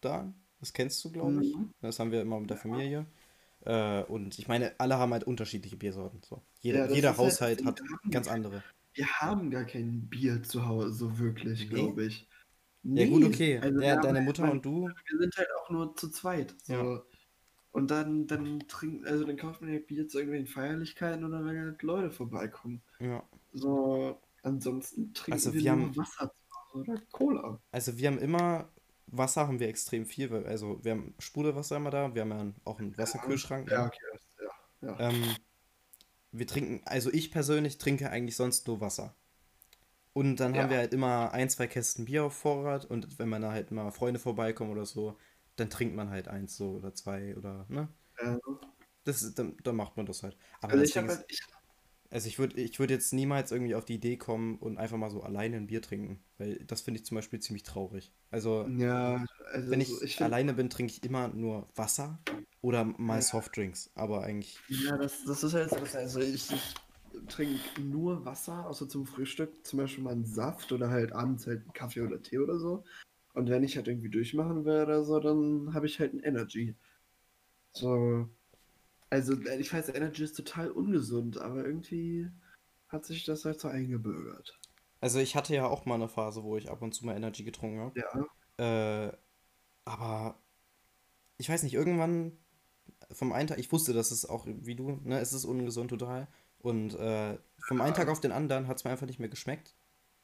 [0.00, 0.32] da.
[0.58, 1.54] Das kennst du, glaube ich.
[1.54, 1.70] Mhm.
[1.80, 3.06] Das haben wir immer mit der Familie.
[3.64, 6.20] Äh, und ich meine, alle haben halt unterschiedliche Biersorten.
[6.22, 6.42] So.
[6.60, 8.62] Jeder, Ja, jeder halt Haushalt Ding, hat ganz andere.
[8.94, 11.66] Wir haben gar kein Bier zu Hause, so wirklich, Nee?
[11.66, 12.26] glaube ich.
[12.82, 13.58] Ja, gut, Nee, okay.
[13.58, 14.88] also haben deine halt- Mutter man- und du.
[14.88, 16.54] Wir sind halt auch nur zu zweit.
[16.62, 16.72] So.
[16.72, 17.02] Ja.
[17.72, 21.56] Und dann, dann trinkt, also dann kauft man ja Bier zu irgendwelchen Feierlichkeiten oder wenn
[21.60, 22.82] halt Leute vorbeikommen.
[22.98, 23.22] Ja.
[23.52, 26.32] So, ansonsten trinken Also wir wir nur haben- Wasser
[26.74, 27.60] oder Cola.
[27.70, 28.68] Also wir haben immer,
[29.06, 32.52] Wasser haben wir extrem viel, weil, also wir haben Sprudelwasser immer da, wir haben ja
[32.64, 33.66] auch einen Wasserkühlschrank.
[33.68, 33.72] ne?
[33.72, 33.98] Ja, okay,
[34.82, 34.88] ja.
[34.88, 35.10] ja.
[35.10, 35.22] Ähm,
[36.32, 39.14] wir trinken, also ich persönlich trinke eigentlich sonst nur Wasser.
[40.20, 40.70] Und dann haben Ja.
[40.70, 43.90] wir halt immer ein, zwei Kästen Bier auf Vorrat und wenn man da halt mal
[43.90, 45.16] Freunde vorbeikommen oder so,
[45.56, 47.88] dann trinkt man halt eins so oder zwei oder, ne?
[48.22, 48.38] Ja.
[49.04, 50.36] Das ist, dann, dann macht man das halt.
[50.60, 51.40] Aber Also ich habe halt, ich,
[52.10, 55.08] also ich würde ich würd jetzt niemals irgendwie auf die Idee kommen und einfach mal
[55.08, 58.12] so alleine ein Bier trinken, weil das finde ich zum Beispiel ziemlich traurig.
[58.30, 62.18] Also ja, also wenn so- ich, find- alleine bin, trinke ich immer nur Wasser
[62.60, 63.22] oder mal Ja.
[63.22, 65.98] Softdrinks, aber eigentlich, Ja, das, das ist halt so.
[65.98, 66.74] Also ich, ich
[67.30, 71.62] trinke nur Wasser, außer zum Frühstück, zum Beispiel mal einen Saft oder halt abends halt
[71.62, 72.84] einen Kaffee oder Tee oder so.
[73.32, 76.76] Und wenn ich halt irgendwie durchmachen will oder so, dann habe ich halt ein Energy.
[77.72, 78.28] So.
[79.08, 82.28] Also äh, ich weiß, Energy ist total ungesund, aber irgendwie
[82.88, 84.58] hat sich das halt so eingebürgert.
[85.00, 87.44] also ich hatte ja auch mal eine Phase, wo ich ab und zu mal Energy
[87.44, 88.00] getrunken habe.
[88.58, 89.06] Ja.
[89.06, 89.16] Äh,
[89.84, 90.40] aber
[91.38, 92.36] ich weiß nicht, irgendwann
[93.10, 96.28] vom einen Tag, ich wusste, dass es auch wie du, ne, es ist ungesund total.
[96.62, 99.74] Und äh, vom einen Tag auf den anderen hat es mir einfach nicht mehr geschmeckt.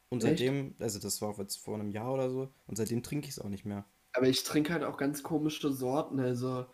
[0.09, 0.39] Und Echt?
[0.39, 3.39] seitdem, also das war jetzt vor einem Jahr oder so, und seitdem trinke ich es
[3.39, 3.85] auch nicht mehr.
[4.13, 6.19] Aber ich trinke halt auch ganz komische Sorten.
[6.19, 6.65] Also,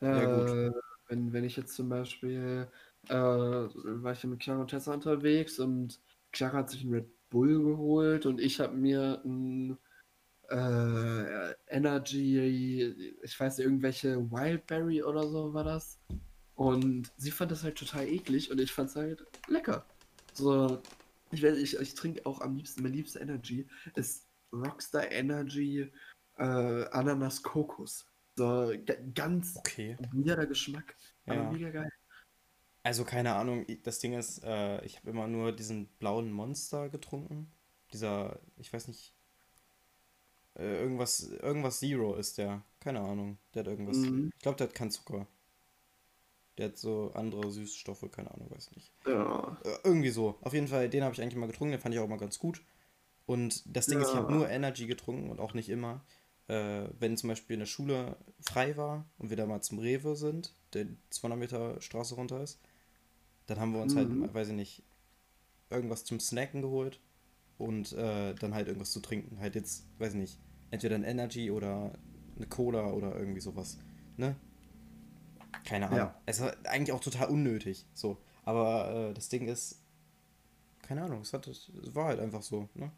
[0.00, 0.70] Ja, äh,
[1.08, 2.68] wenn, wenn ich jetzt zum Beispiel,
[3.08, 6.00] äh, war ich ja mit Chiara und Tessa unterwegs und
[6.34, 9.78] Chiara hat sich einen Red Bull geholt und ich habe mir ein
[10.50, 16.00] äh, Energy, ich weiß nicht, irgendwelche Wildberry oder so war das.
[16.60, 19.86] Und sie fand das halt total eklig und ich fand es halt lecker.
[20.34, 20.82] So,
[21.30, 25.90] ich weiß, ich, ich trinke auch am liebsten, mein liebster Energy ist Rockstar Energy
[26.36, 28.04] äh, Ananas Kokos.
[28.36, 29.96] So, ga- ganz Okay.
[30.12, 31.50] weirder Geschmack, aber Ja.
[31.50, 31.90] mega geil.
[32.82, 37.50] Also keine Ahnung, das Ding ist, äh, ich habe immer nur diesen blauen Monster getrunken.
[37.94, 39.14] Dieser, ich weiß nicht,
[40.56, 42.62] äh, irgendwas, irgendwas Zero ist der.
[42.80, 43.38] Keine Ahnung.
[43.54, 43.96] Der hat irgendwas.
[43.96, 44.30] Mhm.
[44.36, 45.26] Ich glaube, der hat keinen Zucker.
[46.58, 48.92] Der hat so andere Süßstoffe, keine Ahnung, weiß nicht.
[49.06, 49.56] Ja.
[49.64, 50.36] Äh, irgendwie so.
[50.42, 52.38] Auf jeden Fall, den habe ich eigentlich mal getrunken, den fand ich auch mal ganz
[52.38, 52.62] gut.
[53.26, 54.38] Und das Ding ist, ich habe Ja.
[54.38, 56.04] nur Energy getrunken und auch nicht immer.
[56.48, 60.52] Äh, wenn zum Beispiel eine Schule frei war und wir da mal zum Rewe sind,
[60.72, 62.60] der 200 Meter Straße runter ist,
[63.46, 64.24] dann haben wir uns Mhm.
[64.24, 64.82] halt, weiß ich nicht,
[65.70, 67.00] irgendwas zum Snacken geholt
[67.58, 69.38] und äh, dann halt irgendwas zu trinken.
[69.38, 70.38] Halt jetzt, weiß ich nicht,
[70.70, 71.92] entweder ein Energy oder
[72.36, 73.78] eine Cola oder irgendwie sowas.
[74.16, 74.34] Ne?
[75.64, 75.98] Keine Ahnung.
[75.98, 76.20] Ja.
[76.26, 77.86] Es war eigentlich auch total unnötig.
[77.94, 78.18] So.
[78.44, 79.80] Aber äh, das Ding ist,
[80.82, 82.68] keine Ahnung, es, hat, es war halt einfach so.
[82.74, 82.90] Ne?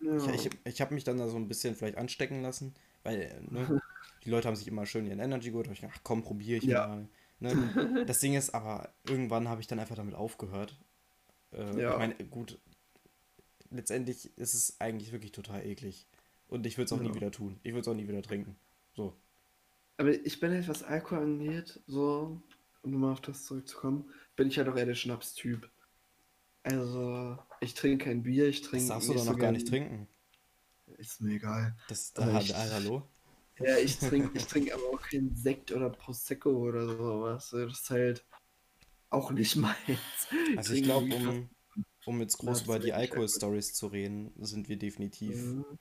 [0.00, 0.16] Ja.
[0.34, 3.80] Ich, ich, ich habe mich dann da so ein bisschen vielleicht anstecken lassen, weil ne,
[4.24, 5.66] die Leute haben sich immer schön ihren Energy geholt.
[5.66, 6.86] Da ich gedacht, ach komm, probiere ich Ja.
[6.86, 7.08] mal.
[7.40, 8.04] Ne?
[8.06, 10.76] Das Ding ist aber, irgendwann habe ich dann einfach damit aufgehört.
[11.52, 11.92] Äh, Ja.
[11.92, 12.58] Ich meine, gut,
[13.70, 16.06] letztendlich ist es eigentlich wirklich total eklig.
[16.48, 17.60] Und ich würde es auch nie wieder tun.
[17.62, 18.56] Ich würde es auch nie wieder trinken.
[19.98, 22.40] Aber ich bin halt, was Alkohol angeht, so,
[22.82, 25.70] um nochmal auf das zurückzukommen, bin ich halt auch eher der Schnapstyp.
[26.64, 29.68] Also, ich trinke kein Bier, ich Das trinke darfst du doch so noch gar nicht
[29.68, 30.08] trinken.
[30.98, 31.76] Ist mir egal.
[31.88, 33.02] Das, Also ah, ich- ah, hallo?
[33.60, 37.50] Ja, ich trinke ich trink aber auch keinen Sekt oder Prosecco oder sowas.
[37.50, 38.24] Das ist halt
[39.10, 40.28] auch nicht meins.
[40.54, 41.48] Also ich glaube, um,
[42.04, 45.78] um jetzt groß über die das wirklich Alkohol-Stories zu reden, sind wir definitiv Mhm.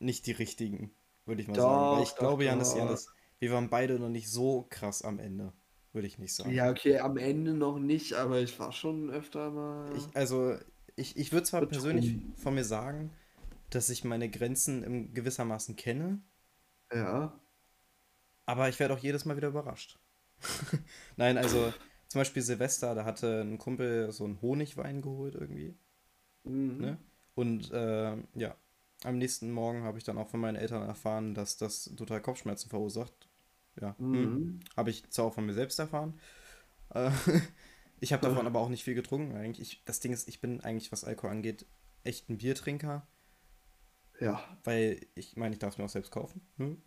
[0.00, 0.92] nicht die richtigen,
[1.26, 1.90] würde ich mal sagen.
[1.90, 2.74] Weil ich Doch, doch, glaube, Janis, doch.
[2.74, 5.52] Janis, wir waren beide noch nicht so krass am Ende,
[5.92, 6.50] würde ich nicht sagen.
[6.50, 9.94] Ja, okay, am Ende noch nicht, aber ich war schon öfter mal.
[9.96, 10.56] Ich, also,
[10.96, 12.36] ich, ich würde zwar persönlich Betrunken.
[12.36, 13.12] von mir sagen,
[13.70, 16.22] dass ich meine Grenzen im gewissermaßen kenne,
[16.92, 17.38] Ja.
[18.46, 19.98] aber ich werde auch jedes Mal wieder überrascht.
[21.16, 21.72] Nein, also
[22.08, 25.76] zum Beispiel Silvester, da hatte ein Kumpel so einen Honigwein geholt irgendwie.
[26.44, 26.78] Mhm.
[26.78, 26.98] Ne?
[27.34, 28.56] Und äh, ja,
[29.04, 32.70] am nächsten Morgen habe ich dann auch von meinen Eltern erfahren, dass das total Kopfschmerzen
[32.70, 33.27] verursacht.
[33.80, 34.10] Ja, hm.
[34.12, 34.60] Mhm.
[34.76, 36.18] habe ich zwar auch von mir selbst erfahren.
[36.94, 37.10] Äh,
[38.00, 39.72] ich habe davon aber auch nicht viel getrunken eigentlich.
[39.72, 41.66] Ich, das Ding ist, ich bin eigentlich, was Alkohol angeht,
[42.04, 43.06] echt ein Biertrinker,
[44.20, 44.42] Ja.
[44.64, 46.40] weil ich meine, ich darf es mir auch selbst kaufen.
[46.56, 46.82] Hm?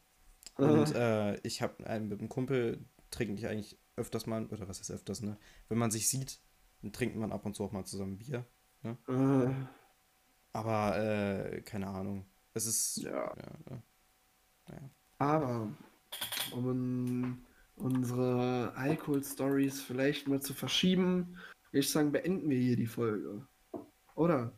[0.57, 4.79] Und äh, ich habe einen mit einem Kumpel trinke ich eigentlich öfters mal, oder was
[4.79, 5.37] heißt öfters, ne?
[5.69, 6.39] Wenn man sich sieht,
[6.81, 8.45] dann trinkt man ab und zu auch mal zusammen Bier.
[8.83, 9.49] Äh,
[10.53, 12.25] Aber äh, keine Ahnung.
[12.53, 12.97] Es ist.
[12.97, 13.35] Ja.
[13.37, 13.83] ja, ne?
[15.17, 15.69] aber
[16.51, 17.45] um
[17.75, 21.37] unsere Alkohol-Stories vielleicht mal zu verschieben,
[21.71, 23.47] würde ich sagen, beenden wir hier die Folge.
[24.15, 24.57] Oder?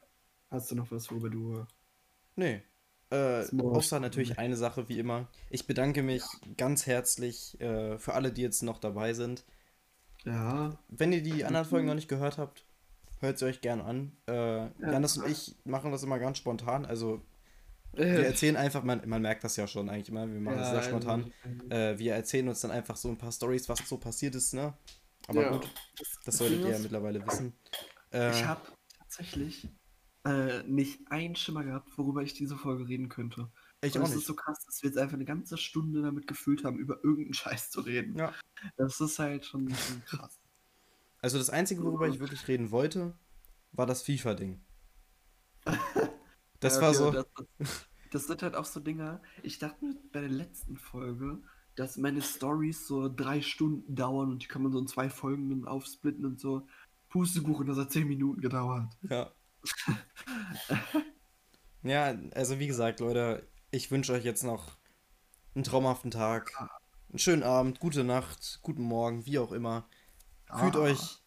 [0.50, 1.66] Hast du noch was, worüber du.
[2.36, 2.64] Nee.
[3.10, 5.28] Äh, außer natürlich eine Sache wie immer.
[5.50, 6.24] Ich bedanke mich
[6.58, 9.46] ganz herzlich äh, für alle, die jetzt noch dabei sind.
[10.26, 10.80] Ja.
[10.90, 12.66] Wenn ihr die anderen Folgen noch nicht gehört habt,
[13.20, 14.18] hört sie euch gern an.
[14.28, 16.86] Äh, Janis und ich machen das immer ganz spontan.
[16.86, 17.22] Also
[17.96, 20.70] wir Äh, erzählen einfach, man, man merkt das ja schon eigentlich immer, wir machen es
[20.70, 21.32] sehr spontan.
[21.44, 24.54] also, Äh, wir erzählen uns dann einfach so ein paar Stories, was so passiert ist,
[24.54, 24.74] ne?
[25.28, 25.52] Aber ja.
[25.52, 25.70] gut,
[26.26, 27.54] das solltet ihr ja ist, mittlerweile wissen.
[28.12, 28.62] Äh, Ich habe
[29.00, 29.70] tatsächlich
[30.26, 33.50] äh, nicht einen Schimmer gehabt, worüber ich diese Folge reden könnte.
[33.82, 34.28] ich Und auch es ist nicht.
[34.28, 37.70] so krass, dass wir jetzt einfach eine ganze Stunde damit gefüllt haben, über irgendeinen Scheiß
[37.72, 38.18] zu reden.
[38.18, 38.34] Ja.
[38.78, 40.40] Das ist halt schon, schon krass.
[41.22, 43.14] Also das Einzige, worüber ich wirklich reden wollte,
[43.72, 44.62] war das FIFA-Ding.
[46.64, 47.12] Das Ja, war okay, so.
[47.12, 47.26] Das,
[47.60, 49.22] das, das sind halt auch so Dinger.
[49.44, 51.40] Ich dachte mir bei der letzten Folge,
[51.76, 55.50] dass meine Stories so drei Stunden dauern und die kann man so in zwei Folgen
[55.50, 56.68] dann aufsplitten und so.
[57.10, 58.92] Pustekuchen, das hat zehn Minuten gedauert.
[59.10, 59.32] Ja.
[61.84, 64.78] ja, also wie gesagt, Leute, ich wünsche euch jetzt noch
[65.56, 66.52] einen traumhaften Tag,
[67.10, 69.88] einen schönen Abend, gute Nacht, guten Morgen, wie auch immer.
[70.56, 70.80] Fühlt Ah.
[70.80, 71.22] euch,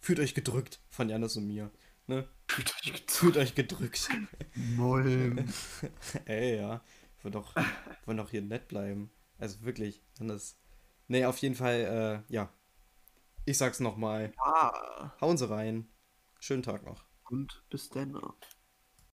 [0.00, 1.70] fühlt euch gedrückt von Janis und mir.
[2.06, 2.28] Ne?
[2.48, 3.04] Fühlt euch.
[3.06, 4.08] Fühlt euch gedrückt.
[4.76, 5.52] Mollen.
[6.24, 6.82] Ey, ja.
[7.20, 7.54] Wir wollen doch,
[8.04, 9.10] wollen doch hier nett bleiben.
[9.38, 10.02] Also wirklich.
[10.18, 10.56] Dann das.
[11.08, 12.52] Nee, auf jeden Fall, äh, ja.
[13.44, 14.32] Ich sag's nochmal.
[14.38, 15.12] Ah.
[15.20, 15.88] Hauen Sie rein.
[16.38, 17.04] Schönen Tag noch.
[17.30, 18.20] Und bis dann.